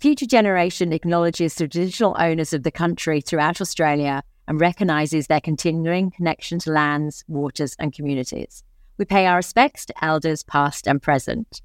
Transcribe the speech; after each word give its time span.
Future 0.00 0.24
Generation 0.24 0.94
acknowledges 0.94 1.56
the 1.56 1.68
traditional 1.68 2.16
owners 2.18 2.54
of 2.54 2.62
the 2.62 2.70
country 2.70 3.20
throughout 3.20 3.60
Australia 3.60 4.22
and 4.48 4.58
recognises 4.58 5.26
their 5.26 5.42
continuing 5.42 6.10
connection 6.10 6.58
to 6.58 6.72
lands, 6.72 7.22
waters, 7.28 7.76
and 7.78 7.92
communities. 7.92 8.64
We 8.96 9.04
pay 9.04 9.26
our 9.26 9.36
respects 9.36 9.84
to 9.84 10.04
elders 10.04 10.42
past 10.42 10.86
and 10.86 11.02
present. 11.02 11.60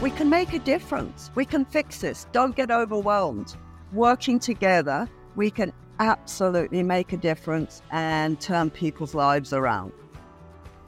We 0.00 0.10
can 0.12 0.30
make 0.30 0.54
a 0.54 0.60
difference. 0.60 1.30
We 1.34 1.44
can 1.44 1.66
fix 1.66 2.00
this. 2.00 2.26
Don't 2.32 2.56
get 2.56 2.70
overwhelmed. 2.70 3.54
Working 3.92 4.38
together, 4.38 5.10
we 5.36 5.50
can 5.50 5.74
absolutely 6.00 6.82
make 6.82 7.12
a 7.12 7.16
difference 7.16 7.82
and 7.90 8.40
turn 8.40 8.70
people's 8.70 9.14
lives 9.14 9.52
around. 9.52 9.92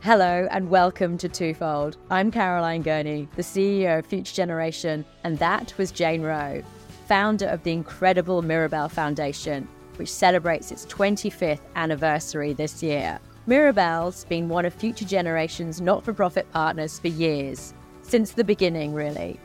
Hello 0.02 0.48
and 0.50 0.70
welcome 0.70 1.18
to 1.18 1.28
Twofold. 1.28 1.98
I'm 2.10 2.30
Caroline 2.30 2.82
Gurney, 2.82 3.28
the 3.36 3.42
CEO 3.42 3.98
of 3.98 4.06
Future 4.06 4.34
Generation, 4.34 5.04
and 5.24 5.38
that 5.38 5.74
was 5.76 5.90
Jane 5.90 6.22
Rowe, 6.22 6.62
founder 7.06 7.46
of 7.48 7.62
the 7.64 7.72
incredible 7.72 8.40
Mirabel 8.40 8.88
Foundation, 8.88 9.68
which 9.96 10.10
celebrates 10.10 10.70
its 10.70 10.86
25th 10.86 11.60
anniversary 11.76 12.54
this 12.54 12.82
year. 12.82 13.20
Mirabel's 13.46 14.24
been 14.24 14.48
one 14.48 14.64
of 14.64 14.72
Future 14.72 15.04
Generation's 15.04 15.80
not 15.80 16.04
for 16.04 16.14
profit 16.14 16.50
partners 16.52 16.98
for 16.98 17.08
years, 17.08 17.74
since 18.02 18.32
the 18.32 18.44
beginning, 18.44 18.94
really. 18.94 19.38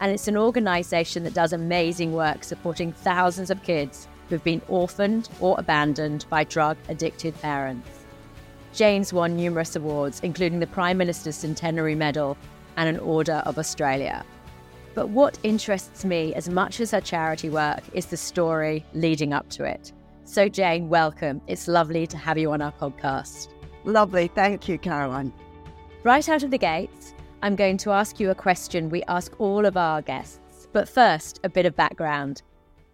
And 0.00 0.12
it's 0.12 0.28
an 0.28 0.36
organisation 0.36 1.22
that 1.22 1.32
does 1.32 1.52
amazing 1.52 2.12
work 2.12 2.44
supporting 2.44 2.92
thousands 2.92 3.50
of 3.50 3.62
kids 3.62 4.08
who've 4.32 4.42
been 4.42 4.62
orphaned 4.68 5.28
or 5.40 5.54
abandoned 5.58 6.24
by 6.30 6.42
drug 6.42 6.78
addicted 6.88 7.38
parents. 7.42 8.06
Jane's 8.72 9.12
won 9.12 9.36
numerous 9.36 9.76
awards, 9.76 10.20
including 10.20 10.58
the 10.58 10.66
Prime 10.66 10.96
Minister's 10.96 11.36
Centenary 11.36 11.94
Medal 11.94 12.38
and 12.78 12.88
an 12.88 12.98
Order 13.00 13.42
of 13.44 13.58
Australia. 13.58 14.24
But 14.94 15.10
what 15.10 15.38
interests 15.42 16.06
me 16.06 16.34
as 16.34 16.48
much 16.48 16.80
as 16.80 16.92
her 16.92 17.00
charity 17.02 17.50
work 17.50 17.82
is 17.92 18.06
the 18.06 18.16
story 18.16 18.86
leading 18.94 19.34
up 19.34 19.50
to 19.50 19.64
it. 19.64 19.92
So, 20.24 20.48
Jane, 20.48 20.88
welcome. 20.88 21.42
It's 21.46 21.68
lovely 21.68 22.06
to 22.06 22.16
have 22.16 22.38
you 22.38 22.52
on 22.52 22.62
our 22.62 22.72
podcast. 22.72 23.48
Lovely. 23.84 24.28
Thank 24.28 24.66
you, 24.66 24.78
Caroline. 24.78 25.30
Right 26.04 26.26
out 26.30 26.42
of 26.42 26.50
the 26.50 26.56
gates, 26.56 27.12
I'm 27.42 27.54
going 27.54 27.76
to 27.78 27.90
ask 27.90 28.18
you 28.18 28.30
a 28.30 28.34
question 28.34 28.88
we 28.88 29.02
ask 29.08 29.38
all 29.38 29.66
of 29.66 29.76
our 29.76 30.00
guests. 30.00 30.68
But 30.72 30.88
first, 30.88 31.38
a 31.44 31.50
bit 31.50 31.66
of 31.66 31.76
background. 31.76 32.40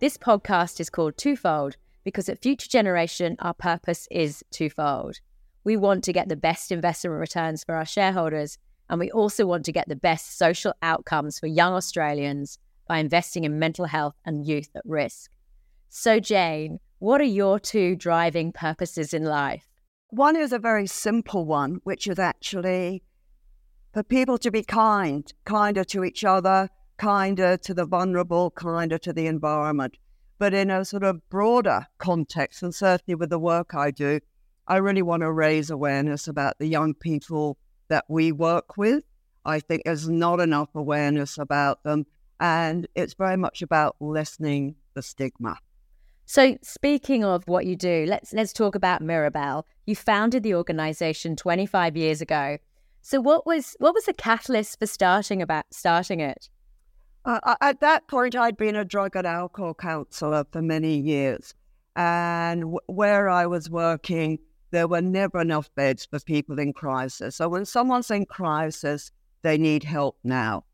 This 0.00 0.16
podcast 0.16 0.78
is 0.78 0.91
called 0.91 1.16
Twofold 1.16 1.77
because 2.04 2.28
at 2.28 2.41
Future 2.41 2.68
Generation, 2.68 3.34
our 3.41 3.52
purpose 3.52 4.06
is 4.12 4.44
twofold. 4.52 5.18
We 5.64 5.77
want 5.77 6.05
to 6.05 6.12
get 6.12 6.28
the 6.28 6.36
best 6.36 6.70
investment 6.70 7.18
returns 7.18 7.64
for 7.64 7.74
our 7.74 7.84
shareholders, 7.84 8.58
and 8.88 9.00
we 9.00 9.10
also 9.10 9.44
want 9.44 9.64
to 9.64 9.72
get 9.72 9.88
the 9.88 9.96
best 9.96 10.38
social 10.38 10.72
outcomes 10.82 11.40
for 11.40 11.48
young 11.48 11.72
Australians 11.72 12.60
by 12.86 12.98
investing 12.98 13.42
in 13.42 13.58
mental 13.58 13.86
health 13.86 14.14
and 14.24 14.46
youth 14.46 14.68
at 14.77 14.84
risk. 14.84 15.32
So, 15.88 16.20
Jane, 16.20 16.78
what 17.00 17.20
are 17.20 17.24
your 17.24 17.58
two 17.58 17.96
driving 17.96 18.52
purposes 18.52 19.12
in 19.12 19.24
life? 19.24 19.66
One 20.10 20.36
is 20.36 20.52
a 20.52 20.60
very 20.60 20.86
simple 20.86 21.44
one, 21.44 21.80
which 21.83 22.06
is 22.06 22.20
actually 22.20 23.02
for 23.92 24.05
people 24.05 24.38
to 24.38 24.52
be 24.52 24.62
kind, 24.62 25.33
kinder 25.44 25.83
to 25.86 26.05
each 26.05 26.22
other, 26.22 26.70
kinder 26.98 27.56
to 27.56 27.72
the 27.72 27.86
vulnerable, 27.86 28.50
kinder 28.50 28.98
to 28.98 29.12
the 29.12 29.27
environment. 29.27 29.96
But 30.38 30.54
in 30.54 30.70
a 30.70 30.84
sort 30.84 31.02
of 31.02 31.27
broader 31.30 31.86
context, 31.98 32.62
and 32.62 32.74
certainly 32.74 33.14
with 33.14 33.30
the 33.30 33.38
work 33.38 33.74
I 33.74 33.90
do, 33.90 34.20
I 34.66 34.77
really 34.77 35.02
want 35.02 35.22
to 35.22 35.32
raise 35.32 35.70
awareness 35.70 36.28
about 36.28 36.58
the 36.58 36.66
young 36.66 36.94
people 36.94 37.56
that 37.88 38.05
we 38.08 38.32
work 38.32 38.77
with. 38.77 39.02
I 39.44 39.60
think 39.60 39.82
there's 39.84 40.08
not 40.08 40.40
enough 40.40 40.68
awareness 40.74 41.38
about 41.38 41.82
them, 41.82 42.06
and 42.39 42.86
it's 42.95 43.14
very 43.14 43.36
much 43.36 43.62
about 43.62 43.96
lessening 43.98 44.77
the 44.94 45.02
stigma. 45.02 45.56
So, 46.27 46.58
speaking 46.62 47.24
of 47.24 47.48
what 47.48 47.64
you 47.64 47.74
do, 47.74 48.05
let's 48.06 48.34
let's 48.34 48.52
talk 48.52 48.74
about 48.74 49.00
Mirabel. 49.00 49.67
You 49.86 49.96
founded 49.96 50.42
the 50.42 50.55
organization 50.55 51.34
25 51.34 51.96
years 51.96 52.20
ago. 52.20 52.58
So, 53.00 53.20
what 53.20 53.46
was 53.46 53.74
what 53.78 53.94
was 53.94 54.05
the 54.05 54.12
catalyst 54.12 54.78
for 54.78 54.86
starting 54.86 55.40
about 55.40 55.64
starting 55.70 56.20
it? 56.20 56.50
Uh, 57.24 57.56
at 57.61 57.80
that 57.80 58.06
point, 58.08 58.34
I'd 58.36 58.56
been 58.56 58.77
a 58.77 58.84
drug 58.84 59.17
and 59.17 59.27
alcohol 59.27 59.74
counselor 59.74 60.45
for 60.51 60.62
many 60.62 60.96
years, 60.98 61.55
and 61.96 62.62
w- 62.62 62.79
where 62.86 63.29
I 63.29 63.46
was 63.46 63.68
working, 63.68 64.39
there 64.70 64.89
were 64.89 65.02
never 65.02 65.40
enough 65.40 65.74
beds 65.74 66.06
for 66.06 66.20
people 66.20 66.58
in 66.58 66.73
crisis. 66.73 67.36
So 67.36 67.48
when 67.48 67.64
someone's 67.64 68.11
in 68.11 68.27
crisis, 68.27 69.11
they 69.42 69.58
need 69.58 69.84
help 69.84 70.17
now. 70.24 70.64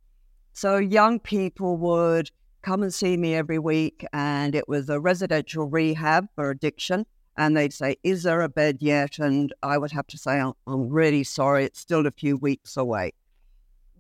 So 0.53 0.77
young 0.77 1.19
people 1.19 1.77
would 1.79 2.31
come 2.63 2.83
and 2.83 2.93
see 2.93 3.17
me 3.17 3.35
every 3.35 3.59
week, 3.59 4.05
and 4.13 4.55
it 4.55 4.69
was 4.69 4.89
a 4.89 5.01
residential 5.01 5.65
rehab 5.65 6.29
for 6.35 6.51
addiction. 6.51 7.07
And 7.37 7.57
they'd 7.57 7.73
say, 7.73 7.97
Is 8.05 8.23
there 8.23 8.43
a 8.43 8.49
bed 8.49 8.79
yet? 8.81 9.19
And 9.19 9.53
I 9.63 9.77
would 9.77 9.91
have 9.91 10.07
to 10.09 10.19
say, 10.19 10.39
I'm 10.41 10.55
really 10.89 11.25
sorry, 11.25 11.65
it's 11.65 11.81
still 11.81 12.07
a 12.07 12.13
few 12.13 12.37
weeks 12.37 12.77
away. 12.77 13.13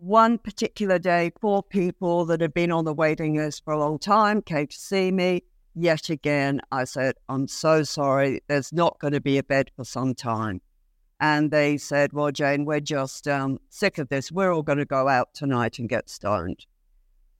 One 0.04 0.36
particular 0.36 0.98
day, 0.98 1.32
four 1.40 1.62
people 1.62 2.26
that 2.26 2.42
had 2.42 2.52
been 2.52 2.70
on 2.70 2.84
the 2.84 2.92
waiting 2.92 3.36
list 3.36 3.64
for 3.64 3.72
a 3.72 3.78
long 3.78 3.98
time 3.98 4.42
came 4.42 4.66
to 4.66 4.76
see 4.76 5.10
me 5.10 5.44
yet 5.74 6.10
again, 6.10 6.60
I 6.70 6.84
said, 6.84 7.14
I'm 7.30 7.48
so 7.48 7.84
sorry, 7.84 8.42
there's 8.46 8.70
not 8.70 8.98
going 8.98 9.14
to 9.14 9.20
be 9.22 9.38
a 9.38 9.42
bed 9.42 9.70
for 9.74 9.82
some 9.82 10.14
time. 10.14 10.60
And 11.20 11.50
they 11.50 11.78
said, 11.78 12.12
Well, 12.12 12.30
Jane, 12.32 12.66
we're 12.66 12.80
just 12.80 13.26
um, 13.26 13.58
sick 13.70 13.96
of 13.96 14.10
this. 14.10 14.30
We're 14.30 14.52
all 14.52 14.62
going 14.62 14.76
to 14.76 14.84
go 14.84 15.08
out 15.08 15.32
tonight 15.32 15.78
and 15.78 15.88
get 15.88 16.10
stoned. 16.10 16.66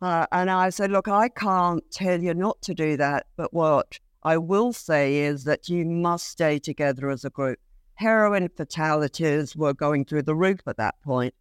Uh, 0.01 0.25
and 0.33 0.51
I 0.51 0.71
said, 0.71 0.91
Look, 0.91 1.07
I 1.07 1.29
can't 1.29 1.85
tell 1.91 2.23
you 2.23 2.33
not 2.33 2.63
to 2.63 2.73
do 2.73 2.97
that, 2.97 3.27
but 3.37 3.53
what 3.53 3.99
I 4.23 4.39
will 4.39 4.73
say 4.73 5.17
is 5.17 5.45
that 5.45 5.69
you 5.69 5.85
must 5.85 6.29
stay 6.29 6.59
together 6.59 7.11
as 7.11 7.27
a 7.27 7.31
group. 7.31 7.59
Heroin 7.97 8.49
fatalities 8.49 9.55
were 9.55 9.75
going 9.75 10.07
through 10.07 10.23
the 10.23 10.35
roof 10.35 10.61
at 10.67 10.79
that 10.79 10.95
point. 11.03 11.35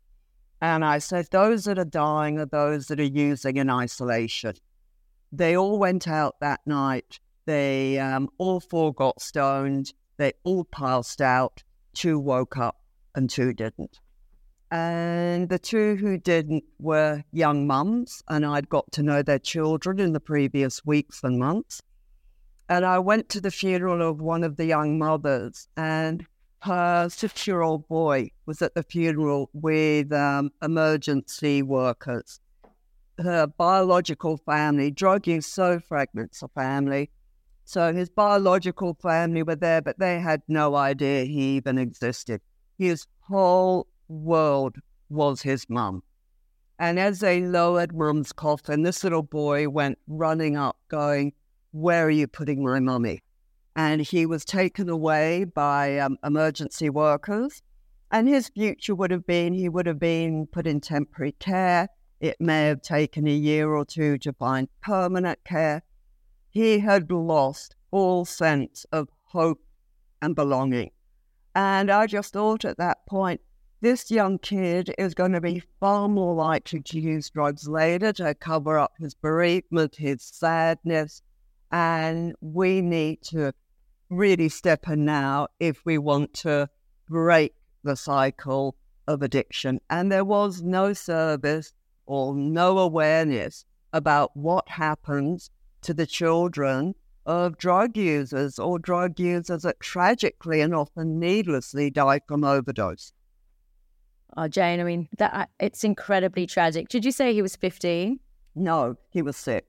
And 0.63 0.85
I 0.85 0.99
said, 0.99 1.27
Those 1.29 1.65
that 1.65 1.77
are 1.77 1.83
dying 1.83 2.39
are 2.39 2.45
those 2.45 2.87
that 2.87 2.97
are 2.97 3.03
using 3.03 3.57
in 3.57 3.69
isolation. 3.69 4.53
They 5.29 5.57
all 5.57 5.77
went 5.77 6.07
out 6.07 6.39
that 6.39 6.61
night. 6.65 7.19
They 7.45 7.99
um, 7.99 8.29
all 8.37 8.61
four 8.61 8.93
got 8.93 9.21
stoned. 9.21 9.91
They 10.15 10.31
all 10.45 10.63
passed 10.63 11.19
out. 11.19 11.61
Two 11.93 12.17
woke 12.17 12.55
up 12.55 12.77
and 13.13 13.29
two 13.29 13.51
didn't. 13.51 13.99
And 14.71 15.49
the 15.49 15.59
two 15.59 15.97
who 15.97 16.17
didn't 16.17 16.63
were 16.79 17.25
young 17.33 17.67
mums, 17.67 18.23
and 18.29 18.45
I'd 18.45 18.69
got 18.69 18.89
to 18.93 19.03
know 19.03 19.21
their 19.21 19.39
children 19.39 19.99
in 19.99 20.13
the 20.13 20.21
previous 20.21 20.85
weeks 20.85 21.25
and 21.25 21.37
months. 21.37 21.81
And 22.69 22.85
I 22.85 22.99
went 22.99 23.27
to 23.29 23.41
the 23.41 23.51
funeral 23.51 24.01
of 24.01 24.21
one 24.21 24.45
of 24.45 24.55
the 24.55 24.65
young 24.65 24.97
mothers, 24.97 25.67
and 25.75 26.25
her 26.63 27.09
six 27.09 27.45
year 27.45 27.61
old 27.61 27.87
boy 27.87 28.29
was 28.45 28.61
at 28.61 28.73
the 28.73 28.83
funeral 28.83 29.49
with 29.53 30.11
um, 30.11 30.51
emergency 30.61 31.61
workers 31.61 32.39
her 33.19 33.47
biological 33.47 34.37
family. 34.37 34.91
Drug 34.91 35.27
use 35.27 35.45
so 35.45 35.79
fragments 35.79 36.41
a 36.41 36.47
family. 36.49 37.09
So 37.65 37.93
his 37.93 38.09
biological 38.09 38.97
family 39.01 39.43
were 39.43 39.55
there, 39.55 39.81
but 39.81 39.99
they 39.99 40.19
had 40.19 40.41
no 40.47 40.75
idea 40.75 41.25
he 41.25 41.55
even 41.55 41.77
existed. 41.77 42.41
His 42.77 43.05
whole 43.21 43.87
world 44.07 44.77
was 45.09 45.41
his 45.41 45.65
mum. 45.69 46.03
And 46.79 46.99
as 46.99 47.19
they 47.19 47.41
lowered 47.41 47.95
mum's 47.95 48.33
coffin, 48.33 48.81
this 48.81 49.03
little 49.03 49.23
boy 49.23 49.69
went 49.69 49.97
running 50.07 50.57
up, 50.57 50.77
going, 50.89 51.33
Where 51.71 52.07
are 52.07 52.09
you 52.09 52.27
putting 52.27 52.63
my 52.63 52.79
mummy? 52.79 53.21
And 53.75 54.01
he 54.01 54.25
was 54.25 54.45
taken 54.45 54.89
away 54.89 55.45
by 55.45 55.97
um, 55.99 56.17
emergency 56.23 56.89
workers. 56.89 57.61
And 58.11 58.27
his 58.27 58.49
future 58.49 58.93
would 58.93 59.11
have 59.11 59.25
been 59.25 59.53
he 59.53 59.69
would 59.69 59.87
have 59.87 59.99
been 59.99 60.45
put 60.45 60.67
in 60.67 60.79
temporary 60.79 61.31
care 61.39 61.89
it 62.23 62.39
may 62.39 62.67
have 62.67 62.81
taken 62.81 63.27
a 63.27 63.31
year 63.31 63.73
or 63.73 63.83
two 63.83 64.17
to 64.19 64.31
find 64.31 64.69
permanent 64.81 65.43
care. 65.43 65.83
He 66.51 66.79
had 66.79 67.11
lost 67.11 67.75
all 67.91 68.23
sense 68.23 68.85
of 68.93 69.09
hope 69.23 69.59
and 70.21 70.33
belonging. 70.33 70.91
And 71.53 71.91
I 71.91 72.07
just 72.07 72.31
thought 72.31 72.63
at 72.63 72.77
that 72.77 73.05
point, 73.07 73.41
this 73.81 74.09
young 74.09 74.39
kid 74.39 74.95
is 74.97 75.13
going 75.13 75.33
to 75.33 75.41
be 75.41 75.63
far 75.81 76.07
more 76.07 76.33
likely 76.33 76.79
to 76.83 76.97
use 76.97 77.29
drugs 77.29 77.67
later 77.67 78.13
to 78.13 78.33
cover 78.35 78.79
up 78.79 78.93
his 78.97 79.13
bereavement, 79.15 79.97
his 79.97 80.23
sadness. 80.23 81.21
And 81.73 82.35
we 82.39 82.81
need 82.81 83.21
to 83.23 83.53
really 84.13 84.49
step 84.49 84.87
in 84.87 85.05
now 85.05 85.47
if 85.59 85.85
we 85.85 85.97
want 85.97 86.33
to 86.33 86.69
break 87.09 87.53
the 87.83 87.95
cycle 87.95 88.75
of 89.07 89.21
addiction. 89.21 89.79
And 89.89 90.11
there 90.11 90.25
was 90.25 90.61
no 90.61 90.93
service 90.93 91.73
or 92.05 92.35
no 92.35 92.79
awareness 92.79 93.65
about 93.91 94.35
what 94.35 94.67
happens 94.69 95.49
to 95.81 95.93
the 95.93 96.05
children 96.05 96.95
of 97.25 97.57
drug 97.57 97.95
users 97.95 98.59
or 98.59 98.79
drug 98.79 99.19
users 99.19 99.63
that 99.63 99.79
tragically 99.79 100.61
and 100.61 100.75
often 100.75 101.19
needlessly 101.19 101.89
die 101.89 102.19
from 102.27 102.43
overdose. 102.43 103.13
Oh, 104.35 104.47
Jane, 104.47 104.79
I 104.79 104.83
mean, 104.83 105.07
that 105.17 105.33
uh, 105.33 105.45
it's 105.59 105.83
incredibly 105.83 106.47
tragic. 106.47 106.89
Did 106.89 107.05
you 107.05 107.11
say 107.11 107.33
he 107.33 107.41
was 107.41 107.55
15? 107.55 108.19
No, 108.55 108.95
he 109.11 109.21
was 109.21 109.37
six. 109.37 109.67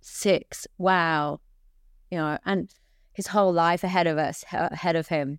Six. 0.00 0.66
Wow. 0.78 1.40
You 2.10 2.18
know, 2.18 2.38
and 2.44 2.72
his 3.12 3.26
whole 3.28 3.52
life 3.52 3.84
ahead 3.84 4.06
of 4.06 4.18
us, 4.18 4.44
ahead 4.52 4.96
of 4.96 5.08
him. 5.08 5.38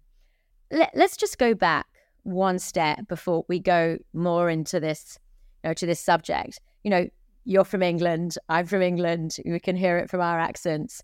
Let, 0.71 0.91
let's 0.95 1.17
just 1.17 1.37
go 1.37 1.53
back 1.53 1.87
one 2.23 2.59
step 2.59 3.07
before 3.07 3.45
we 3.47 3.59
go 3.59 3.97
more 4.13 4.49
into 4.49 4.79
this, 4.79 5.17
you 5.63 5.69
know, 5.69 5.73
to 5.73 5.85
this 5.85 5.99
subject. 5.99 6.59
You 6.83 6.91
know, 6.91 7.07
you're 7.45 7.65
from 7.65 7.83
England, 7.83 8.37
I'm 8.49 8.65
from 8.65 8.81
England. 8.81 9.37
We 9.45 9.59
can 9.59 9.75
hear 9.75 9.97
it 9.97 10.09
from 10.09 10.21
our 10.21 10.39
accents. 10.39 11.03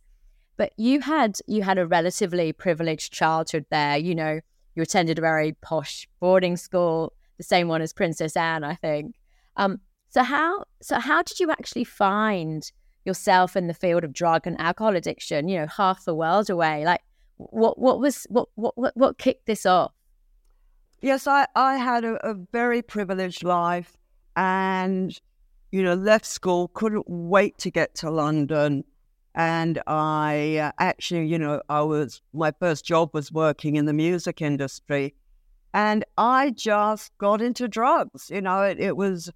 But 0.57 0.73
you 0.77 0.99
had 0.99 1.37
you 1.47 1.63
had 1.63 1.77
a 1.77 1.87
relatively 1.87 2.51
privileged 2.51 3.13
childhood 3.13 3.65
there. 3.69 3.97
You 3.97 4.15
know, 4.15 4.39
you 4.75 4.83
attended 4.83 5.17
a 5.17 5.21
very 5.21 5.53
posh 5.61 6.07
boarding 6.19 6.57
school, 6.57 7.13
the 7.37 7.43
same 7.43 7.67
one 7.67 7.81
as 7.81 7.93
Princess 7.93 8.35
Anne, 8.35 8.63
I 8.63 8.75
think. 8.75 9.15
Um, 9.55 9.79
so 10.09 10.23
how 10.23 10.65
so 10.81 10.99
how 10.99 11.21
did 11.21 11.39
you 11.39 11.51
actually 11.51 11.85
find 11.85 12.69
yourself 13.05 13.55
in 13.55 13.67
the 13.67 13.73
field 13.73 14.03
of 14.03 14.13
drug 14.13 14.45
and 14.45 14.59
alcohol 14.59 14.95
addiction? 14.95 15.47
You 15.47 15.59
know, 15.59 15.67
half 15.67 16.05
the 16.05 16.15
world 16.15 16.49
away. 16.49 16.85
Like, 16.85 17.01
what 17.37 17.79
what 17.79 17.99
was 17.99 18.25
what 18.29 18.49
what 18.55 18.73
what, 18.95 19.17
kicked 19.17 19.45
this 19.45 19.65
off? 19.65 19.93
Yes, 21.01 21.27
I 21.27 21.47
I 21.55 21.77
had 21.77 22.03
a, 22.03 22.15
a 22.27 22.33
very 22.33 22.81
privileged 22.81 23.43
life, 23.43 23.97
and 24.35 25.19
you 25.71 25.83
know, 25.83 25.93
left 25.93 26.25
school, 26.25 26.69
couldn't 26.69 27.05
wait 27.07 27.57
to 27.59 27.71
get 27.71 27.95
to 27.95 28.09
London. 28.09 28.83
And 29.35 29.81
I 29.87 30.57
uh, 30.57 30.71
actually, 30.79 31.27
you 31.27 31.37
know, 31.37 31.61
I 31.69 31.81
was, 31.81 32.21
my 32.33 32.51
first 32.59 32.83
job 32.85 33.11
was 33.13 33.31
working 33.31 33.75
in 33.75 33.85
the 33.85 33.93
music 33.93 34.41
industry. 34.41 35.13
And 35.73 36.03
I 36.17 36.49
just 36.49 37.15
got 37.19 37.41
into 37.41 37.67
drugs. 37.67 38.31
You 38.31 38.41
know, 38.41 38.63
it, 38.63 38.79
it 38.79 38.97
was, 38.97 39.31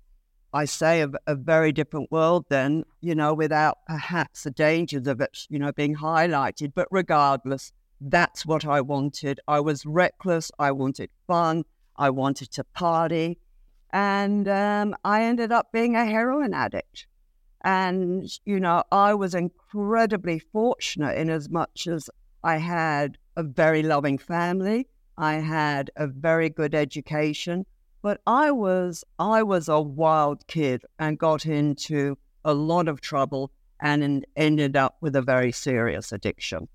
I 0.53 0.65
say, 0.65 1.01
a, 1.01 1.09
a, 1.25 1.35
very 1.35 1.71
different 1.71 2.11
world 2.11 2.45
then, 2.49 2.83
you 3.01 3.15
know, 3.15 3.33
without 3.33 3.79
perhaps 3.87 4.43
the 4.43 4.51
dangers 4.51 5.07
of 5.07 5.19
it, 5.19 5.47
you 5.49 5.57
know, 5.57 5.71
being 5.71 5.95
highlighted. 5.95 6.73
But 6.75 6.87
regardless, 6.91 7.71
that's 7.99 8.45
what 8.45 8.65
I 8.65 8.81
wanted. 8.81 9.39
I 9.47 9.59
was 9.61 9.85
reckless. 9.85 10.51
I 10.59 10.71
wanted 10.71 11.09
fun. 11.25 11.63
I 11.95 12.09
wanted 12.09 12.51
to 12.51 12.63
party. 12.63 13.39
And 13.91 14.47
um, 14.47 14.95
I 15.03 15.23
ended 15.23 15.51
up 15.51 15.71
being 15.71 15.95
a 15.95 16.05
heroin 16.05 16.53
addict. 16.53 17.07
And, 17.63 18.29
you 18.45 18.59
know, 18.59 18.83
I 18.91 19.13
was 19.13 19.33
incredibly 19.33 20.39
fortunate 20.39 21.17
in 21.17 21.29
as 21.29 21.49
much 21.49 21.87
as 21.87 22.09
I 22.43 22.57
had 22.57 23.17
a 23.37 23.43
very 23.43 23.83
loving 23.83 24.17
family. 24.17 24.87
I 25.17 25.35
had 25.35 25.91
a 25.95 26.07
very 26.07 26.49
good 26.49 26.75
education, 26.75 27.65
but 28.03 28.21
I 28.27 28.51
was 28.51 29.03
I 29.17 29.41
was 29.41 29.67
a 29.67 29.81
wild 29.81 30.45
kid 30.45 30.83
and 30.99 31.17
got 31.17 31.47
into 31.47 32.17
a 32.45 32.53
lot 32.53 32.87
of 32.87 33.01
trouble 33.01 33.51
and 33.81 34.25
ended 34.35 34.75
up 34.75 34.97
with 35.01 35.15
a 35.15 35.21
very 35.21 35.51
serious 35.51 36.11
addiction. 36.11 36.67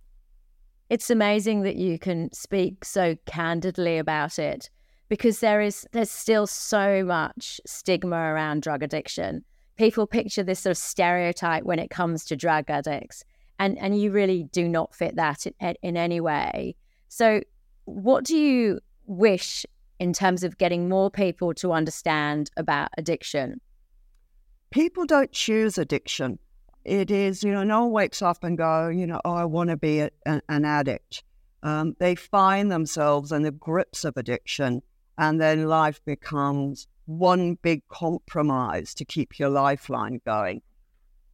It's 0.91 1.11
amazing 1.11 1.63
that 1.63 1.77
you 1.77 1.99
can 1.99 2.33
speak 2.33 2.85
so 2.85 3.15
candidly 3.27 3.99
about 3.99 4.39
it 4.39 4.71
because 5.11 5.41
there 5.41 5.61
is 5.61 5.87
there's 5.93 6.11
still 6.11 6.47
so 6.47 7.05
much 7.05 7.61
stigma 7.67 8.17
around 8.17 8.63
drug 8.63 8.83
addiction. 8.83 9.45
People 9.77 10.07
picture 10.07 10.43
this 10.43 10.61
sort 10.61 10.73
of 10.73 10.79
stereotype 10.79 11.63
when 11.63 11.79
it 11.79 11.91
comes 11.91 12.25
to 12.25 12.37
drug 12.37 12.71
addicts, 12.71 13.23
and 13.59 13.79
and 13.79 14.01
you 14.01 14.11
really 14.13 14.45
do 14.45 14.67
not 14.67 14.95
fit 14.95 15.17
that 15.17 15.47
in, 15.47 15.75
in 15.83 15.97
any 15.99 16.21
way. 16.21 16.75
So, 17.09 17.43
what 17.85 18.25
do 18.25 18.37
you 18.37 18.81
wish 19.07 19.67
in 20.01 20.13
terms 20.13 20.45
of 20.45 20.59
getting 20.59 20.89
more 20.89 21.11
people 21.11 21.55
to 21.55 21.73
understand 21.73 22.51
about 22.57 22.91
addiction? 22.97 23.61
People 24.71 25.07
don't 25.07 25.33
choose 25.33 25.79
addiction. 25.79 26.39
It 26.85 27.11
is, 27.11 27.43
you 27.43 27.53
know, 27.53 27.65
no 27.65 27.85
one 27.85 27.93
wakes 27.93 28.23
up 28.23 28.45
and 28.45 28.57
go, 28.57 28.89
you 28.89 29.07
know, 29.07 29.21
oh, 29.25 29.35
I 29.35 29.45
want 29.45 29.71
to 29.71 29.77
be 29.77 30.01
a, 30.01 30.11
a, 30.27 30.41
an 30.49 30.65
addict. 30.65 31.23
Um, 31.63 31.95
they 31.99 32.15
find 32.15 32.71
themselves 32.71 33.33
in 33.33 33.43
the 33.43 33.51
grips 33.51 34.05
of 34.05 34.17
addiction 34.17 34.83
and 35.19 35.41
then 35.41 35.67
life 35.67 36.01
becomes 36.05 36.87
one 37.07 37.55
big 37.63 37.83
compromise 37.89 38.95
to 38.95 39.05
keep 39.05 39.39
your 39.39 39.49
lifeline 39.49 40.21
going. 40.25 40.63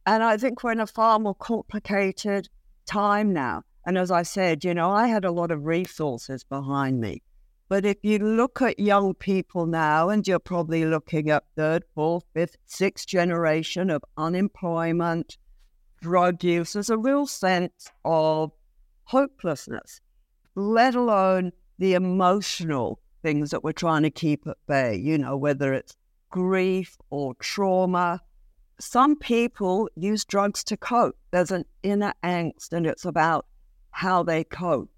And 0.05 0.23
I 0.23 0.37
think 0.37 0.63
we're 0.63 0.71
in 0.71 0.79
a 0.79 0.87
far 0.87 1.19
more 1.19 1.35
complicated 1.35 2.49
time 2.85 3.33
now. 3.33 3.63
And 3.85 3.97
as 3.97 4.09
I 4.09 4.23
said, 4.23 4.63
you 4.63 4.73
know, 4.73 4.89
I 4.89 5.07
had 5.07 5.25
a 5.25 5.31
lot 5.31 5.51
of 5.51 5.65
resources 5.65 6.43
behind 6.43 6.99
me. 6.99 7.21
But 7.67 7.85
if 7.85 7.97
you 8.03 8.19
look 8.19 8.61
at 8.61 8.79
young 8.79 9.15
people 9.15 9.65
now, 9.65 10.09
and 10.09 10.27
you're 10.27 10.39
probably 10.39 10.85
looking 10.85 11.29
at 11.31 11.45
third, 11.55 11.83
fourth, 11.95 12.23
fifth, 12.33 12.57
sixth 12.65 13.07
generation 13.07 13.89
of 13.89 14.03
unemployment, 14.17 15.37
drug 16.01 16.43
use, 16.43 16.73
there's 16.73 16.91
a 16.91 16.97
real 16.97 17.25
sense 17.25 17.89
of 18.03 18.51
hopelessness, 19.05 19.99
let 20.53 20.93
alone 20.93 21.51
the 21.79 21.95
emotional 21.95 22.99
things 23.23 23.49
that 23.49 23.63
we're 23.63 23.71
trying 23.71 24.03
to 24.03 24.11
keep 24.11 24.45
at 24.45 24.57
bay, 24.67 24.95
you 24.95 25.17
know, 25.17 25.35
whether 25.35 25.73
it's 25.73 25.95
grief 26.29 26.97
or 27.09 27.33
trauma. 27.39 28.21
Some 28.79 29.15
people 29.15 29.89
use 29.95 30.23
drugs 30.23 30.63
to 30.65 30.77
cope. 30.77 31.17
There's 31.31 31.49
an 31.49 31.65
inner 31.81 32.13
angst, 32.23 32.73
and 32.73 32.85
it's 32.85 33.05
about 33.05 33.47
how 33.89 34.21
they 34.21 34.43
cope. 34.43 34.91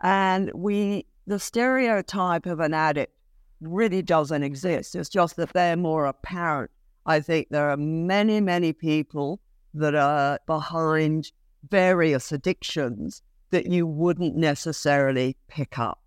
And 0.00 0.50
we, 0.54 1.06
the 1.26 1.38
stereotype 1.38 2.46
of 2.46 2.60
an 2.60 2.74
addict 2.74 3.14
really 3.60 4.02
doesn't 4.02 4.42
exist. 4.42 4.94
It's 4.94 5.08
just 5.08 5.36
that 5.36 5.52
they're 5.52 5.76
more 5.76 6.06
apparent. 6.06 6.70
I 7.06 7.20
think 7.20 7.48
there 7.50 7.70
are 7.70 7.76
many, 7.76 8.40
many 8.40 8.72
people 8.72 9.40
that 9.74 9.94
are 9.94 10.38
behind 10.46 11.32
various 11.68 12.32
addictions 12.32 13.22
that 13.50 13.66
you 13.66 13.86
wouldn't 13.86 14.36
necessarily 14.36 15.36
pick 15.48 15.78
up. 15.78 16.00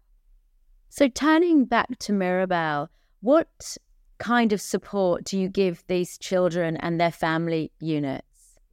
So, 0.89 1.07
turning 1.07 1.65
back 1.65 1.99
to 1.99 2.13
Mirabel, 2.13 2.89
what 3.21 3.77
kind 4.17 4.51
of 4.53 4.61
support 4.61 5.23
do 5.23 5.37
you 5.39 5.49
give 5.49 5.83
these 5.87 6.17
children 6.17 6.77
and 6.77 6.99
their 6.99 7.11
family 7.11 7.71
units? 7.79 8.23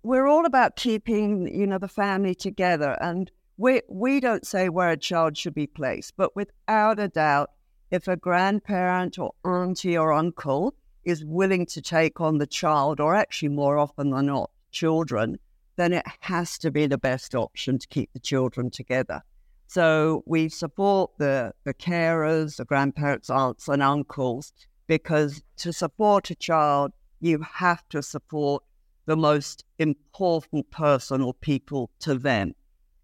We're 0.02 0.26
all 0.26 0.46
about 0.46 0.76
keeping, 0.76 1.54
you 1.54 1.66
know, 1.66 1.78
the 1.78 1.88
family 1.88 2.34
together, 2.34 2.96
and 3.00 3.30
we 3.56 3.82
we 3.88 4.20
don't 4.20 4.46
say 4.46 4.68
where 4.68 4.90
a 4.90 4.96
child 4.96 5.36
should 5.36 5.54
be 5.54 5.66
placed, 5.66 6.14
but 6.16 6.34
without 6.34 6.98
a 6.98 7.08
doubt, 7.08 7.50
if 7.90 8.08
a 8.08 8.16
grandparent 8.16 9.18
or 9.18 9.32
auntie 9.44 9.96
or 9.96 10.12
uncle 10.12 10.74
is 11.04 11.24
willing 11.24 11.66
to 11.66 11.82
take 11.82 12.20
on 12.20 12.38
the 12.38 12.46
child, 12.46 13.00
or 13.00 13.14
actually 13.14 13.50
more 13.50 13.78
often 13.78 14.10
than 14.10 14.26
not, 14.26 14.50
children, 14.72 15.38
then 15.76 15.92
it 15.92 16.04
has 16.20 16.58
to 16.58 16.70
be 16.70 16.86
the 16.86 16.98
best 16.98 17.34
option 17.34 17.78
to 17.78 17.86
keep 17.88 18.12
the 18.12 18.20
children 18.20 18.70
together. 18.70 19.22
So 19.66 20.22
we 20.26 20.48
support 20.48 21.10
the, 21.18 21.52
the 21.64 21.74
carers, 21.74 22.56
the 22.56 22.64
grandparents, 22.64 23.30
aunts, 23.30 23.68
and 23.68 23.82
uncles, 23.82 24.52
because 24.86 25.42
to 25.58 25.72
support 25.72 26.30
a 26.30 26.34
child, 26.34 26.92
you 27.20 27.42
have 27.42 27.88
to 27.90 28.02
support 28.02 28.62
the 29.06 29.16
most 29.16 29.64
important 29.78 30.70
person 30.70 31.22
or 31.22 31.34
people 31.34 31.90
to 32.00 32.14
them, 32.14 32.54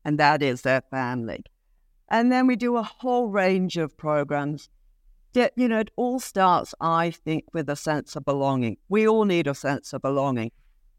and 0.05 0.19
that 0.19 0.43
is 0.43 0.63
their 0.63 0.83
family. 0.91 1.45
And 2.09 2.33
then 2.33 2.47
we 2.47 2.57
do 2.57 2.77
a 2.77 2.83
whole 2.83 3.29
range 3.29 3.77
of 3.77 3.97
programs. 3.97 4.69
That, 5.33 5.53
you 5.55 5.69
know, 5.69 5.79
it 5.79 5.93
all 5.95 6.19
starts, 6.19 6.75
I 6.81 7.13
think, 7.13 7.45
with 7.53 7.71
a 7.71 7.77
sense 7.77 8.17
of 8.17 8.25
belonging. 8.25 8.79
We 8.89 9.07
all 9.07 9.25
need 9.25 9.47
a 9.47 9.55
sense 9.55 9.93
of 9.93 10.03
belonging. 10.03 10.51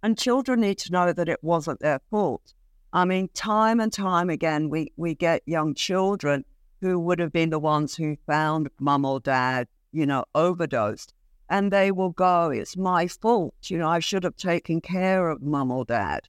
And 0.03 0.17
children 0.17 0.62
need 0.62 0.77
to 0.79 0.91
know 0.91 1.12
that 1.12 1.27
it 1.27 1.43
wasn't 1.43 1.81
their 1.81 2.00
fault. 2.10 2.53
I 2.93 3.05
mean, 3.05 3.29
time 3.34 3.79
and 3.79 3.91
time 3.91 4.29
again, 4.29 4.70
we, 4.70 4.91
we 4.96 5.15
get 5.15 5.43
young 5.46 5.75
children 5.75 6.46
who 6.79 7.00
would 7.00 7.20
have 7.20 7.31
been 7.31 7.50
the 7.50 7.60
ones 7.60 7.96
who 7.96 8.17
found 8.25 8.70
mum 8.79 9.05
or 9.05 9.20
dad, 9.20 9.67
you 9.91 10.05
know, 10.05 10.25
overdosed. 10.34 11.13
And 11.50 11.72
they 11.72 11.91
will 11.91 12.12
go, 12.12 12.50
it's 12.50 12.77
my 12.77 13.08
fault. 13.08 13.53
You 13.65 13.77
know, 13.77 13.89
I 13.89 14.00
should 14.00 14.24
have 14.24 14.38
taken 14.38 14.79
care 14.79 15.29
of 15.29 15.41
mum 15.41 15.72
or 15.72 15.84
dad. 15.84 16.22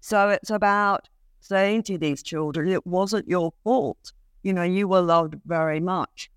So 0.00 0.28
it's 0.28 0.50
about 0.50 1.08
saying 1.46 1.84
to 1.84 1.98
these 1.98 2.22
children, 2.22 2.68
it 2.68 2.86
wasn't 2.86 3.28
your 3.28 3.52
fault. 3.64 4.12
You 4.42 4.52
know, 4.52 4.62
you 4.62 4.88
were 4.88 5.00
loved 5.00 5.34
very 5.46 5.80
much. 5.80 6.30